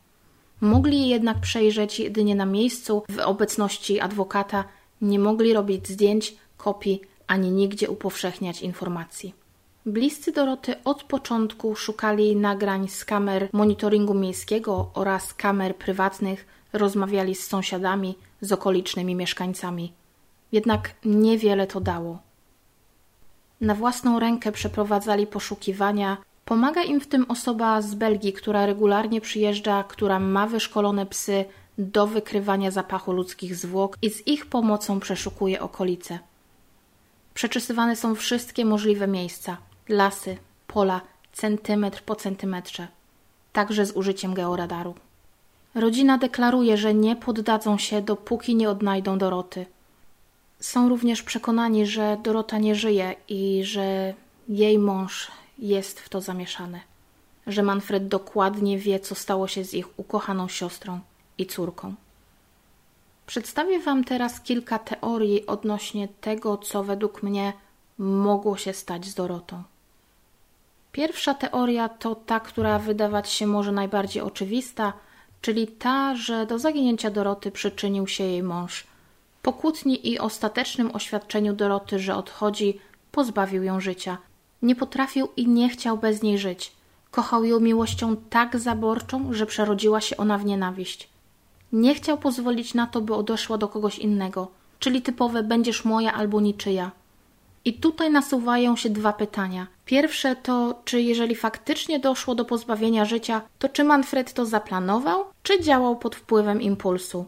Mogli 0.64 1.02
je 1.02 1.08
jednak 1.08 1.40
przejrzeć 1.40 2.00
jedynie 2.00 2.36
na 2.36 2.46
miejscu, 2.46 3.04
w 3.10 3.20
obecności 3.20 4.00
adwokata, 4.00 4.64
nie 5.02 5.20
mogli 5.20 5.54
robić 5.54 5.88
zdjęć, 5.88 6.36
kopii 6.58 7.02
ani 7.28 7.52
nigdzie 7.52 7.90
upowszechniać 7.90 8.62
informacji. 8.62 9.34
Bliscy 9.86 10.32
Doroty 10.32 10.76
od 10.84 11.04
początku 11.04 11.76
szukali 11.76 12.36
nagrań 12.36 12.88
z 12.88 13.06
kamer 13.06 13.50
monitoringu 13.54 14.14
miejskiego 14.14 14.90
oraz 14.94 15.34
kamer 15.34 15.76
prywatnych, 15.76 16.46
rozmawiali 16.74 17.36
z 17.36 17.48
sąsiadami, 17.48 18.18
z 18.42 18.52
okolicznymi 18.52 19.16
mieszkańcami. 19.16 19.94
Jednak 20.52 20.96
niewiele 21.06 21.68
to 21.68 21.82
dało. 21.82 22.20
Na 23.62 23.76
własną 23.76 24.20
rękę 24.20 24.52
przeprowadzali 24.52 25.28
poszukiwania. 25.28 26.18
Pomaga 26.46 26.84
im 26.84 27.00
w 27.00 27.08
tym 27.08 27.26
osoba 27.30 27.82
z 27.82 27.96
Belgii, 27.96 28.34
która 28.34 28.66
regularnie 28.66 29.22
przyjeżdża, 29.22 29.84
która 29.84 30.20
ma 30.20 30.48
wyszkolone 30.48 31.06
psy 31.06 31.46
do 31.78 32.08
wykrywania 32.08 32.72
zapachu 32.72 33.12
ludzkich 33.12 33.56
zwłok 33.56 33.98
i 34.02 34.10
z 34.10 34.28
ich 34.28 34.46
pomocą 34.46 35.00
przeszukuje 35.00 35.62
okolice. 35.62 36.20
Przeczesywane 37.34 37.96
są 37.96 38.16
wszystkie 38.16 38.66
możliwe 38.66 39.08
miejsca 39.08 39.58
lasy, 39.90 40.38
pola, 40.68 41.02
centymetr 41.34 42.04
po 42.04 42.16
centymetrze, 42.16 42.88
także 43.54 43.86
z 43.86 43.92
użyciem 43.92 44.34
georadaru. 44.34 44.96
Rodzina 45.76 46.18
deklaruje, 46.18 46.78
że 46.78 46.94
nie 46.94 47.16
poddadzą 47.16 47.78
się, 47.78 48.02
dopóki 48.02 48.56
nie 48.56 48.70
odnajdą 48.70 49.18
Doroty. 49.18 49.66
Są 50.60 50.90
również 50.90 51.24
przekonani, 51.24 51.86
że 51.86 52.18
Dorota 52.24 52.58
nie 52.58 52.76
żyje 52.76 53.16
i 53.30 53.62
że 53.64 54.14
jej 54.50 54.80
mąż 54.80 55.32
jest 55.58 56.00
w 56.00 56.10
to 56.10 56.22
zamieszany, 56.22 56.80
że 57.48 57.64
Manfred 57.64 58.08
dokładnie 58.08 58.78
wie, 58.78 59.00
co 59.00 59.16
stało 59.16 59.48
się 59.48 59.64
z 59.66 59.74
ich 59.74 60.00
ukochaną 60.00 60.48
siostrą 60.48 61.00
i 61.38 61.46
córką. 61.46 61.96
Przedstawię 63.26 63.80
Wam 63.80 64.04
teraz 64.04 64.42
kilka 64.42 64.80
teorii 64.80 65.46
odnośnie 65.46 66.08
tego, 66.08 66.58
co 66.58 66.84
według 66.84 67.24
mnie 67.24 67.54
mogło 67.98 68.58
się 68.58 68.74
stać 68.74 69.06
z 69.06 69.14
Dorotą. 69.14 69.64
Pierwsza 70.92 71.34
teoria 71.34 71.90
to 71.90 72.16
ta, 72.16 72.40
która 72.40 72.80
wydawać 72.80 73.30
się 73.30 73.48
może 73.48 73.72
najbardziej 73.72 74.22
oczywista, 74.22 74.94
czyli 75.42 75.68
ta, 75.68 76.16
że 76.16 76.46
do 76.46 76.60
zaginięcia 76.60 77.10
Doroty 77.12 77.52
przyczynił 77.52 78.08
się 78.08 78.24
jej 78.24 78.44
mąż. 78.44 78.88
Po 79.42 79.54
kłótni 79.54 80.10
i 80.10 80.20
ostatecznym 80.20 80.96
oświadczeniu 80.96 81.54
Doroty, 81.54 82.00
że 82.00 82.16
odchodzi, 82.16 82.80
pozbawił 83.12 83.64
ją 83.64 83.80
życia. 83.80 84.18
Nie 84.64 84.76
potrafił 84.76 85.28
i 85.38 85.48
nie 85.48 85.70
chciał 85.70 85.98
bez 85.98 86.22
niej 86.22 86.38
żyć. 86.38 86.72
Kochał 87.12 87.44
ją 87.44 87.60
miłością 87.60 88.16
tak 88.30 88.60
zaborczą, 88.60 89.34
że 89.34 89.46
przerodziła 89.46 90.02
się 90.02 90.18
ona 90.18 90.38
w 90.38 90.46
nienawiść. 90.46 91.10
Nie 91.74 91.96
chciał 91.96 92.18
pozwolić 92.18 92.74
na 92.74 92.88
to, 92.88 93.02
by 93.02 93.16
odeszła 93.16 93.58
do 93.58 93.68
kogoś 93.68 94.00
innego, 94.00 94.48
czyli 94.80 95.02
typowe 95.02 95.44
będziesz 95.44 95.86
moja 95.86 96.14
albo 96.14 96.42
niczyja. 96.42 96.92
I 97.66 97.74
tutaj 97.74 98.12
nasuwają 98.12 98.76
się 98.76 98.90
dwa 98.90 99.14
pytania. 99.14 99.68
Pierwsze 99.86 100.36
to, 100.36 100.82
czy 100.86 101.02
jeżeli 101.02 101.36
faktycznie 101.36 102.00
doszło 102.00 102.36
do 102.36 102.46
pozbawienia 102.46 103.06
życia, 103.06 103.42
to 103.60 103.70
czy 103.70 103.84
Manfred 103.84 104.34
to 104.34 104.46
zaplanował, 104.46 105.26
czy 105.44 105.62
działał 105.62 105.96
pod 105.96 106.16
wpływem 106.16 106.62
impulsu? 106.62 107.26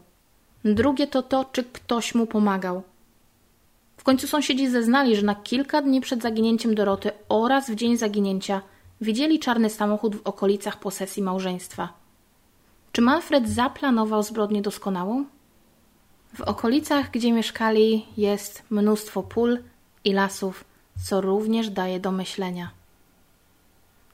Drugie 0.64 1.06
to 1.06 1.22
to, 1.22 1.44
czy 1.52 1.64
ktoś 1.64 2.14
mu 2.14 2.26
pomagał. 2.26 2.82
Końcu 4.06 4.26
sąsiedzi 4.26 4.68
zeznali, 4.68 5.16
że 5.16 5.22
na 5.22 5.34
kilka 5.34 5.82
dni 5.82 6.00
przed 6.00 6.22
zaginięciem 6.22 6.74
Doroty 6.74 7.10
oraz 7.28 7.70
w 7.70 7.74
dzień 7.74 7.96
zaginięcia 7.96 8.62
widzieli 9.00 9.38
czarny 9.38 9.70
samochód 9.70 10.16
w 10.16 10.26
okolicach 10.26 10.80
posesji 10.80 11.22
małżeństwa. 11.22 11.88
Czy 12.92 13.02
Manfred 13.02 13.48
zaplanował 13.48 14.22
zbrodnię 14.22 14.62
doskonałą? 14.62 15.24
W 16.34 16.40
okolicach, 16.40 17.10
gdzie 17.10 17.32
mieszkali, 17.32 18.06
jest 18.16 18.62
mnóstwo 18.70 19.22
pól 19.22 19.58
i 20.04 20.12
lasów, 20.12 20.64
co 21.08 21.20
również 21.20 21.70
daje 21.70 22.00
do 22.00 22.12
myślenia. 22.12 22.70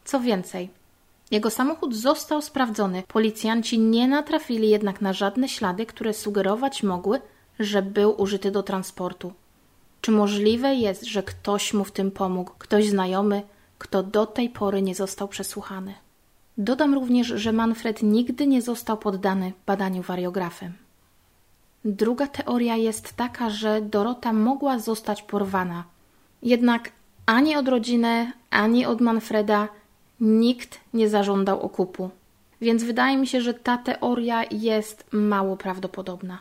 Co 0.04 0.20
więcej, 0.20 0.70
jego 1.30 1.50
samochód 1.50 1.94
został 1.94 2.42
sprawdzony. 2.42 3.02
Policjanci 3.08 3.78
nie 3.78 4.08
natrafili 4.08 4.70
jednak 4.70 5.00
na 5.00 5.12
żadne 5.12 5.48
ślady, 5.48 5.86
które 5.86 6.14
sugerować 6.14 6.82
mogły, 6.82 7.20
że 7.60 7.82
był 7.82 8.20
użyty 8.20 8.50
do 8.50 8.62
transportu. 8.62 9.32
Czy 10.02 10.10
możliwe 10.10 10.74
jest, 10.74 11.04
że 11.04 11.22
ktoś 11.22 11.74
mu 11.74 11.84
w 11.84 11.92
tym 11.92 12.10
pomógł, 12.10 12.50
ktoś 12.58 12.88
znajomy, 12.88 13.42
kto 13.78 14.02
do 14.02 14.26
tej 14.26 14.50
pory 14.50 14.82
nie 14.82 14.94
został 14.94 15.28
przesłuchany? 15.28 15.94
Dodam 16.58 16.94
również, 16.94 17.26
że 17.26 17.52
Manfred 17.52 18.02
nigdy 18.02 18.46
nie 18.46 18.62
został 18.62 18.96
poddany 18.96 19.52
badaniu 19.66 20.02
wariografem. 20.02 20.72
Druga 21.84 22.26
teoria 22.26 22.76
jest 22.76 23.12
taka, 23.16 23.50
że 23.50 23.80
Dorota 23.80 24.32
mogła 24.32 24.78
zostać 24.78 25.22
porwana. 25.22 25.84
Jednak 26.42 26.92
ani 27.26 27.56
od 27.56 27.68
rodziny, 27.68 28.32
ani 28.50 28.86
od 28.86 29.00
Manfreda 29.00 29.68
nikt 30.20 30.80
nie 30.94 31.08
zażądał 31.08 31.60
okupu. 31.60 32.10
Więc 32.60 32.84
wydaje 32.84 33.16
mi 33.16 33.26
się, 33.26 33.40
że 33.40 33.54
ta 33.54 33.78
teoria 33.78 34.44
jest 34.50 35.04
mało 35.12 35.56
prawdopodobna. 35.56 36.38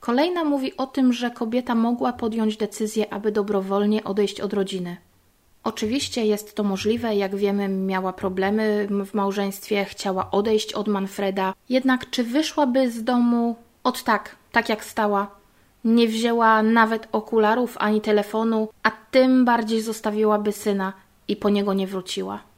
Kolejna 0.00 0.44
mówi 0.44 0.76
o 0.76 0.86
tym, 0.86 1.12
że 1.12 1.30
kobieta 1.30 1.74
mogła 1.74 2.12
podjąć 2.12 2.56
decyzję, 2.56 3.12
aby 3.12 3.32
dobrowolnie 3.32 4.04
odejść 4.04 4.40
od 4.40 4.52
rodziny. 4.52 4.96
Oczywiście 5.64 6.26
jest 6.26 6.54
to 6.54 6.62
możliwe, 6.62 7.16
jak 7.16 7.36
wiemy, 7.36 7.68
miała 7.68 8.12
problemy 8.12 8.88
w 9.06 9.14
małżeństwie, 9.14 9.84
chciała 9.84 10.30
odejść 10.30 10.72
od 10.72 10.88
Manfreda, 10.88 11.54
jednak 11.68 12.10
czy 12.10 12.24
wyszłaby 12.24 12.90
z 12.90 13.04
domu 13.04 13.56
od 13.84 14.04
tak, 14.04 14.36
tak 14.52 14.68
jak 14.68 14.84
stała, 14.84 15.30
nie 15.84 16.08
wzięła 16.08 16.62
nawet 16.62 17.08
okularów 17.12 17.76
ani 17.78 18.00
telefonu, 18.00 18.68
a 18.82 18.90
tym 19.10 19.44
bardziej 19.44 19.80
zostawiłaby 19.80 20.52
syna 20.52 20.92
i 21.28 21.36
po 21.36 21.50
niego 21.50 21.74
nie 21.74 21.86
wróciła. 21.86 22.49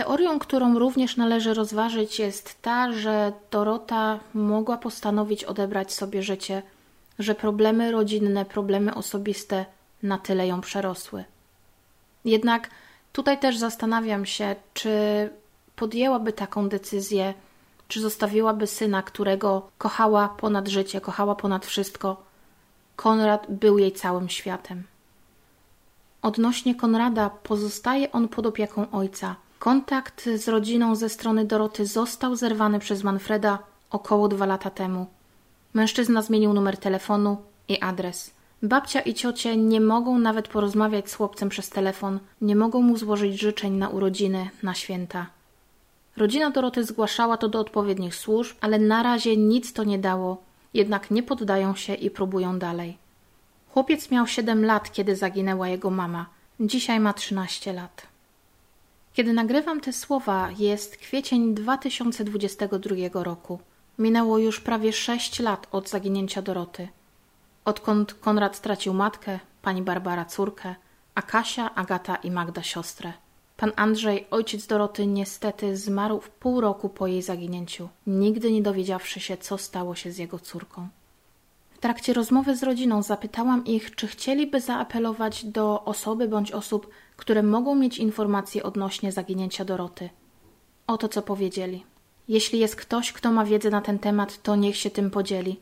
Teorią, 0.00 0.38
którą 0.38 0.78
również 0.78 1.16
należy 1.16 1.54
rozważyć, 1.54 2.18
jest 2.18 2.62
ta, 2.62 2.92
że 2.92 3.32
Dorota 3.50 4.20
mogła 4.34 4.76
postanowić 4.76 5.44
odebrać 5.44 5.92
sobie 5.92 6.22
życie, 6.22 6.62
że 7.18 7.34
problemy 7.34 7.92
rodzinne, 7.92 8.44
problemy 8.44 8.94
osobiste 8.94 9.64
na 10.02 10.18
tyle 10.18 10.46
ją 10.46 10.60
przerosły. 10.60 11.24
Jednak 12.24 12.70
tutaj 13.12 13.38
też 13.40 13.58
zastanawiam 13.58 14.26
się, 14.26 14.56
czy 14.74 14.90
podjęłaby 15.76 16.32
taką 16.32 16.68
decyzję, 16.68 17.34
czy 17.88 18.00
zostawiłaby 18.00 18.66
syna, 18.66 19.02
którego 19.02 19.70
kochała 19.78 20.28
ponad 20.28 20.68
życie, 20.68 21.00
kochała 21.00 21.34
ponad 21.34 21.66
wszystko. 21.66 22.22
Konrad 22.96 23.46
był 23.48 23.78
jej 23.78 23.92
całym 23.92 24.28
światem. 24.28 24.82
Odnośnie 26.22 26.74
Konrada 26.74 27.30
pozostaje 27.30 28.12
on 28.12 28.28
pod 28.28 28.46
opieką 28.46 28.90
ojca. 28.90 29.36
Kontakt 29.60 30.28
z 30.36 30.48
rodziną 30.48 30.96
ze 30.96 31.08
strony 31.08 31.44
Doroty 31.44 31.86
został 31.86 32.36
zerwany 32.36 32.78
przez 32.78 33.02
Manfreda 33.02 33.58
około 33.90 34.28
dwa 34.28 34.46
lata 34.46 34.70
temu. 34.70 35.06
Mężczyzna 35.74 36.22
zmienił 36.22 36.52
numer 36.52 36.76
telefonu 36.76 37.36
i 37.68 37.80
adres. 37.80 38.30
Babcia 38.62 39.00
i 39.00 39.14
ciocie 39.14 39.56
nie 39.56 39.80
mogą 39.80 40.18
nawet 40.18 40.48
porozmawiać 40.48 41.10
z 41.10 41.14
chłopcem 41.14 41.48
przez 41.48 41.70
telefon, 41.70 42.18
nie 42.40 42.56
mogą 42.56 42.82
mu 42.82 42.96
złożyć 42.96 43.40
życzeń 43.40 43.72
na 43.72 43.88
urodziny, 43.88 44.50
na 44.62 44.74
święta. 44.74 45.26
Rodzina 46.16 46.50
Doroty 46.50 46.84
zgłaszała 46.84 47.36
to 47.36 47.48
do 47.48 47.60
odpowiednich 47.60 48.14
służb, 48.14 48.56
ale 48.60 48.78
na 48.78 49.02
razie 49.02 49.36
nic 49.36 49.72
to 49.72 49.84
nie 49.84 49.98
dało, 49.98 50.42
jednak 50.74 51.10
nie 51.10 51.22
poddają 51.22 51.74
się 51.74 51.94
i 51.94 52.10
próbują 52.10 52.58
dalej. 52.58 52.98
Chłopiec 53.70 54.10
miał 54.10 54.26
7 54.26 54.64
lat, 54.64 54.92
kiedy 54.92 55.16
zaginęła 55.16 55.68
jego 55.68 55.90
mama. 55.90 56.26
Dzisiaj 56.60 57.00
ma 57.00 57.12
13 57.12 57.72
lat. 57.72 58.09
Kiedy 59.20 59.32
nagrywam 59.32 59.80
te 59.80 59.92
słowa, 59.92 60.50
jest 60.58 60.96
kwiecień 60.96 61.54
2022 61.54 63.24
roku. 63.24 63.58
Minęło 63.98 64.38
już 64.38 64.60
prawie 64.60 64.92
6 64.92 65.40
lat 65.40 65.66
od 65.72 65.88
zaginięcia 65.88 66.42
Doroty. 66.42 66.88
Odkąd 67.64 68.14
Konrad 68.14 68.56
stracił 68.56 68.94
matkę, 68.94 69.38
pani 69.62 69.82
Barbara 69.82 70.24
córkę, 70.24 70.74
a 71.14 71.22
Kasia, 71.22 71.74
Agata 71.74 72.16
i 72.16 72.30
Magda 72.30 72.62
siostrę. 72.62 73.12
Pan 73.56 73.72
Andrzej, 73.76 74.26
ojciec 74.30 74.66
Doroty, 74.66 75.06
niestety 75.06 75.76
zmarł 75.76 76.20
w 76.20 76.30
pół 76.30 76.60
roku 76.60 76.88
po 76.88 77.06
jej 77.06 77.22
zaginięciu, 77.22 77.88
nigdy 78.06 78.52
nie 78.52 78.62
dowiedziawszy 78.62 79.20
się, 79.20 79.36
co 79.36 79.58
stało 79.58 79.94
się 79.94 80.12
z 80.12 80.18
jego 80.18 80.38
córką. 80.38 80.88
W 81.80 81.82
trakcie 81.82 82.12
rozmowy 82.12 82.56
z 82.56 82.62
rodziną 82.62 83.02
zapytałam 83.02 83.64
ich, 83.64 83.94
czy 83.94 84.06
chcieliby 84.06 84.60
zaapelować 84.60 85.44
do 85.44 85.84
osoby 85.84 86.28
bądź 86.28 86.52
osób, 86.52 86.90
które 87.16 87.42
mogą 87.42 87.74
mieć 87.74 87.98
informacje 87.98 88.62
odnośnie 88.62 89.12
zaginięcia 89.12 89.64
Doroty. 89.64 90.10
Oto 90.86 91.08
co 91.08 91.22
powiedzieli. 91.22 91.84
Jeśli 92.28 92.58
jest 92.58 92.76
ktoś, 92.76 93.12
kto 93.12 93.32
ma 93.32 93.44
wiedzę 93.44 93.70
na 93.70 93.80
ten 93.80 93.98
temat, 93.98 94.42
to 94.42 94.56
niech 94.56 94.76
się 94.76 94.90
tym 94.90 95.10
podzieli. 95.10 95.60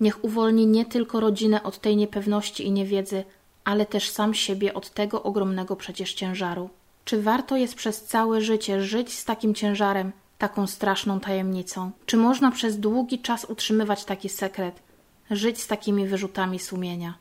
Niech 0.00 0.24
uwolni 0.24 0.66
nie 0.66 0.84
tylko 0.84 1.20
rodzinę 1.20 1.62
od 1.62 1.78
tej 1.78 1.96
niepewności 1.96 2.66
i 2.66 2.72
niewiedzy, 2.72 3.24
ale 3.64 3.86
też 3.86 4.10
sam 4.10 4.34
siebie 4.34 4.74
od 4.74 4.90
tego 4.90 5.22
ogromnego 5.22 5.76
przecież 5.76 6.14
ciężaru. 6.14 6.70
Czy 7.04 7.22
warto 7.22 7.56
jest 7.56 7.74
przez 7.74 8.04
całe 8.04 8.40
życie 8.40 8.82
żyć 8.82 9.18
z 9.18 9.24
takim 9.24 9.54
ciężarem, 9.54 10.12
taką 10.38 10.66
straszną 10.66 11.20
tajemnicą? 11.20 11.90
Czy 12.06 12.16
można 12.16 12.50
przez 12.50 12.78
długi 12.78 13.18
czas 13.18 13.44
utrzymywać 13.44 14.04
taki 14.04 14.28
sekret, 14.28 14.89
żyć 15.30 15.62
z 15.62 15.66
takimi 15.66 16.06
wyrzutami 16.06 16.58
sumienia? 16.58 17.14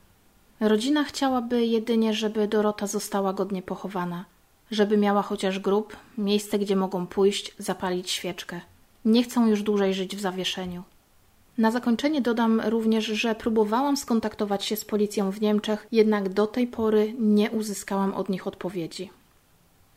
Rodzina 0.59 1.03
chciałaby 1.03 1.65
jedynie, 1.65 2.13
żeby 2.13 2.47
Dorota 2.47 2.87
została 2.87 3.33
godnie 3.33 3.61
pochowana, 3.61 4.25
żeby 4.71 4.97
miała 4.97 5.21
chociaż 5.21 5.59
grób, 5.59 5.97
miejsce, 6.17 6.59
gdzie 6.59 6.75
mogą 6.75 7.07
pójść, 7.07 7.55
zapalić 7.57 8.09
świeczkę. 8.09 8.61
Nie 9.05 9.23
chcą 9.23 9.47
już 9.47 9.63
dłużej 9.63 9.93
żyć 9.93 10.15
w 10.15 10.19
zawieszeniu. 10.19 10.83
Na 11.57 11.71
zakończenie 11.71 12.21
dodam 12.21 12.61
również, 12.61 13.05
że 13.05 13.35
próbowałam 13.35 13.97
skontaktować 13.97 14.65
się 14.65 14.75
z 14.75 14.85
policją 14.85 15.31
w 15.31 15.41
Niemczech, 15.41 15.87
jednak 15.91 16.29
do 16.29 16.47
tej 16.47 16.67
pory 16.67 17.13
nie 17.19 17.51
uzyskałam 17.51 18.13
od 18.13 18.29
nich 18.29 18.47
odpowiedzi. 18.47 19.09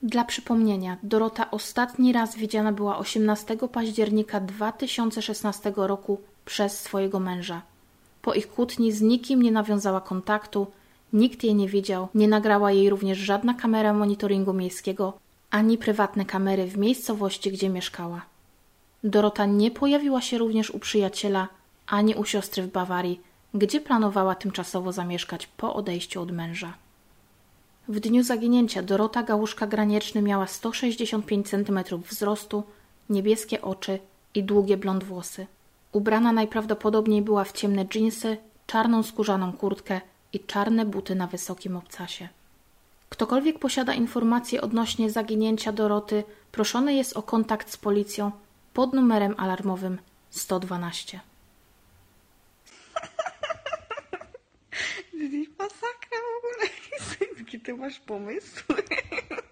Dla 0.03 0.25
przypomnienia, 0.25 0.96
Dorota 1.03 1.51
ostatni 1.51 2.12
raz 2.12 2.37
widziana 2.37 2.72
była 2.72 2.98
18 2.98 3.57
października 3.72 4.40
2016 4.40 5.72
roku 5.77 6.20
przez 6.44 6.81
swojego 6.81 7.20
męża. 7.20 7.62
Po 8.22 8.35
ich 8.35 8.48
kłótni 8.50 8.92
z 8.92 9.00
nikim 9.00 9.42
nie 9.42 9.52
nawiązała 9.52 10.00
kontaktu, 10.00 10.66
nikt 11.12 11.44
jej 11.44 11.54
nie 11.54 11.68
widział, 11.68 12.08
nie 12.14 12.28
nagrała 12.28 12.72
jej 12.72 12.90
również 12.90 13.18
żadna 13.18 13.54
kamera 13.54 13.92
monitoringu 13.92 14.52
miejskiego, 14.52 15.12
ani 15.50 15.78
prywatne 15.78 16.24
kamery 16.24 16.66
w 16.66 16.76
miejscowości, 16.76 17.52
gdzie 17.52 17.68
mieszkała. 17.68 18.22
Dorota 19.04 19.46
nie 19.46 19.70
pojawiła 19.70 20.20
się 20.20 20.38
również 20.38 20.70
u 20.70 20.78
przyjaciela 20.78 21.48
ani 21.87 22.14
u 22.14 22.24
siostry 22.24 22.62
w 22.62 22.72
Bawarii, 22.72 23.20
gdzie 23.54 23.80
planowała 23.80 24.35
tymczasowo 24.35 24.92
zamieszkać 24.92 25.46
po 25.46 25.74
odejściu 25.74 26.22
od 26.22 26.32
męża. 26.32 26.74
W 27.88 28.00
dniu 28.00 28.22
zaginięcia 28.22 28.82
Dorota 28.82 29.22
Gałuszka-Granieczny 29.22 30.22
miała 30.22 30.46
165 30.46 31.48
cm 31.48 31.80
wzrostu, 32.11 32.62
niebieskie 33.11 33.62
oczy 33.62 33.98
i 34.35 34.42
długie 34.42 34.76
blond 34.76 35.04
włosy. 35.04 35.46
Ubrana 35.92 36.33
najprawdopodobniej 36.33 37.22
była 37.22 37.44
w 37.44 37.52
ciemne 37.52 37.85
dżinsy, 37.85 38.37
czarną 38.66 39.02
skórzaną 39.02 39.52
kurtkę 39.52 40.00
i 40.33 40.40
czarne 40.40 40.85
buty 40.87 41.14
na 41.14 41.26
wysokim 41.26 41.76
obcasie. 41.76 42.28
Ktokolwiek 43.09 43.59
posiada 43.59 43.94
informacje 43.94 44.61
odnośnie 44.61 45.11
zaginięcia 45.11 45.72
Doroty, 45.72 46.24
proszony 46.52 46.94
jest 46.94 47.16
o 47.16 47.22
kontakt 47.22 47.70
z 47.70 47.76
policją 47.76 48.31
pod 48.72 48.92
numerem 48.92 49.35
alarmowym 49.38 49.98
112. 50.31 51.20
Jesteś 55.12 55.48
masakra 55.59 56.18
w 56.18 56.38
ogóle. 56.38 56.68
Jaki 57.38 57.61
ty 57.61 57.74
masz 57.74 58.00
pomysły? 58.00 58.76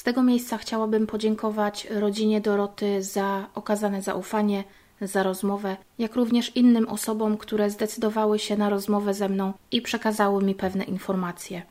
Z 0.00 0.02
tego 0.02 0.22
miejsca 0.22 0.58
chciałabym 0.58 1.06
podziękować 1.06 1.86
rodzinie 1.90 2.40
Doroty 2.40 3.02
za 3.02 3.46
okazane 3.54 4.02
zaufanie, 4.02 4.64
za 5.00 5.22
rozmowę, 5.22 5.76
jak 5.98 6.16
również 6.16 6.56
innym 6.56 6.88
osobom, 6.88 7.36
które 7.36 7.70
zdecydowały 7.70 8.38
się 8.38 8.56
na 8.56 8.70
rozmowę 8.70 9.14
ze 9.14 9.28
mną 9.28 9.52
i 9.70 9.82
przekazały 9.82 10.44
mi 10.44 10.54
pewne 10.54 10.84
informacje. 10.84 11.62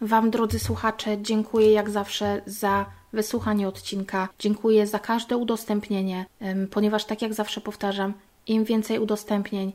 Wam, 0.00 0.30
drodzy 0.30 0.58
słuchacze, 0.58 1.22
dziękuję 1.22 1.72
jak 1.72 1.90
zawsze 1.90 2.42
za 2.46 2.86
wysłuchanie 3.12 3.68
odcinka. 3.68 4.28
Dziękuję 4.38 4.86
za 4.86 4.98
każde 4.98 5.36
udostępnienie, 5.36 6.26
ponieważ, 6.70 7.04
tak 7.04 7.22
jak 7.22 7.34
zawsze 7.34 7.60
powtarzam, 7.60 8.14
im 8.46 8.64
więcej 8.64 8.98
udostępnień, 8.98 9.72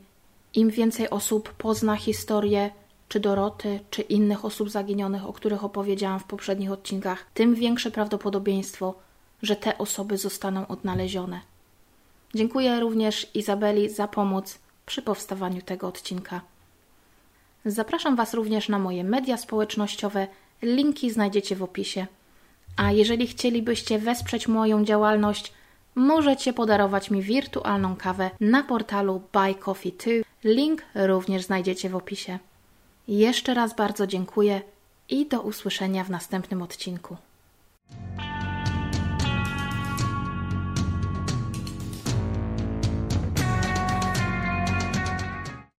im 0.53 0.69
więcej 0.69 1.09
osób 1.09 1.53
pozna 1.53 1.95
historię 1.95 2.69
czy 3.13 3.19
Doroty, 3.19 3.79
czy 3.89 4.01
innych 4.01 4.45
osób 4.45 4.69
zaginionych, 4.69 5.25
o 5.25 5.33
których 5.33 5.63
opowiedziałam 5.63 6.19
w 6.19 6.23
poprzednich 6.23 6.71
odcinkach, 6.71 7.25
tym 7.33 7.55
większe 7.55 7.91
prawdopodobieństwo, 7.91 8.95
że 9.41 9.55
te 9.55 9.77
osoby 9.77 10.17
zostaną 10.17 10.67
odnalezione. 10.67 11.41
Dziękuję 12.35 12.79
również 12.79 13.27
Izabeli 13.33 13.89
za 13.89 14.07
pomoc 14.07 14.59
przy 14.85 15.01
powstawaniu 15.01 15.61
tego 15.61 15.87
odcinka. 15.87 16.41
Zapraszam 17.65 18.15
Was 18.15 18.33
również 18.33 18.69
na 18.69 18.79
moje 18.79 19.03
media 19.03 19.37
społecznościowe. 19.37 20.27
Linki 20.61 21.11
znajdziecie 21.11 21.55
w 21.55 21.63
opisie. 21.63 22.07
A 22.77 22.91
jeżeli 22.91 23.27
chcielibyście 23.27 23.99
wesprzeć 23.99 24.47
moją 24.47 24.85
działalność, 24.85 25.53
możecie 25.95 26.53
podarować 26.53 27.11
mi 27.11 27.21
wirtualną 27.21 27.95
kawę 27.95 28.31
na 28.39 28.63
portalu 28.63 29.21
Buy 29.33 29.55
Coffee 29.55 29.91
2. 29.91 30.11
Link 30.43 30.81
również 30.95 31.43
znajdziecie 31.43 31.89
w 31.89 31.95
opisie. 31.95 32.39
Jeszcze 33.07 33.53
raz 33.53 33.75
bardzo 33.75 34.07
dziękuję 34.07 34.61
i 35.09 35.25
do 35.25 35.41
usłyszenia 35.41 36.03
w 36.03 36.09
następnym 36.09 36.61
odcinku. 36.61 37.17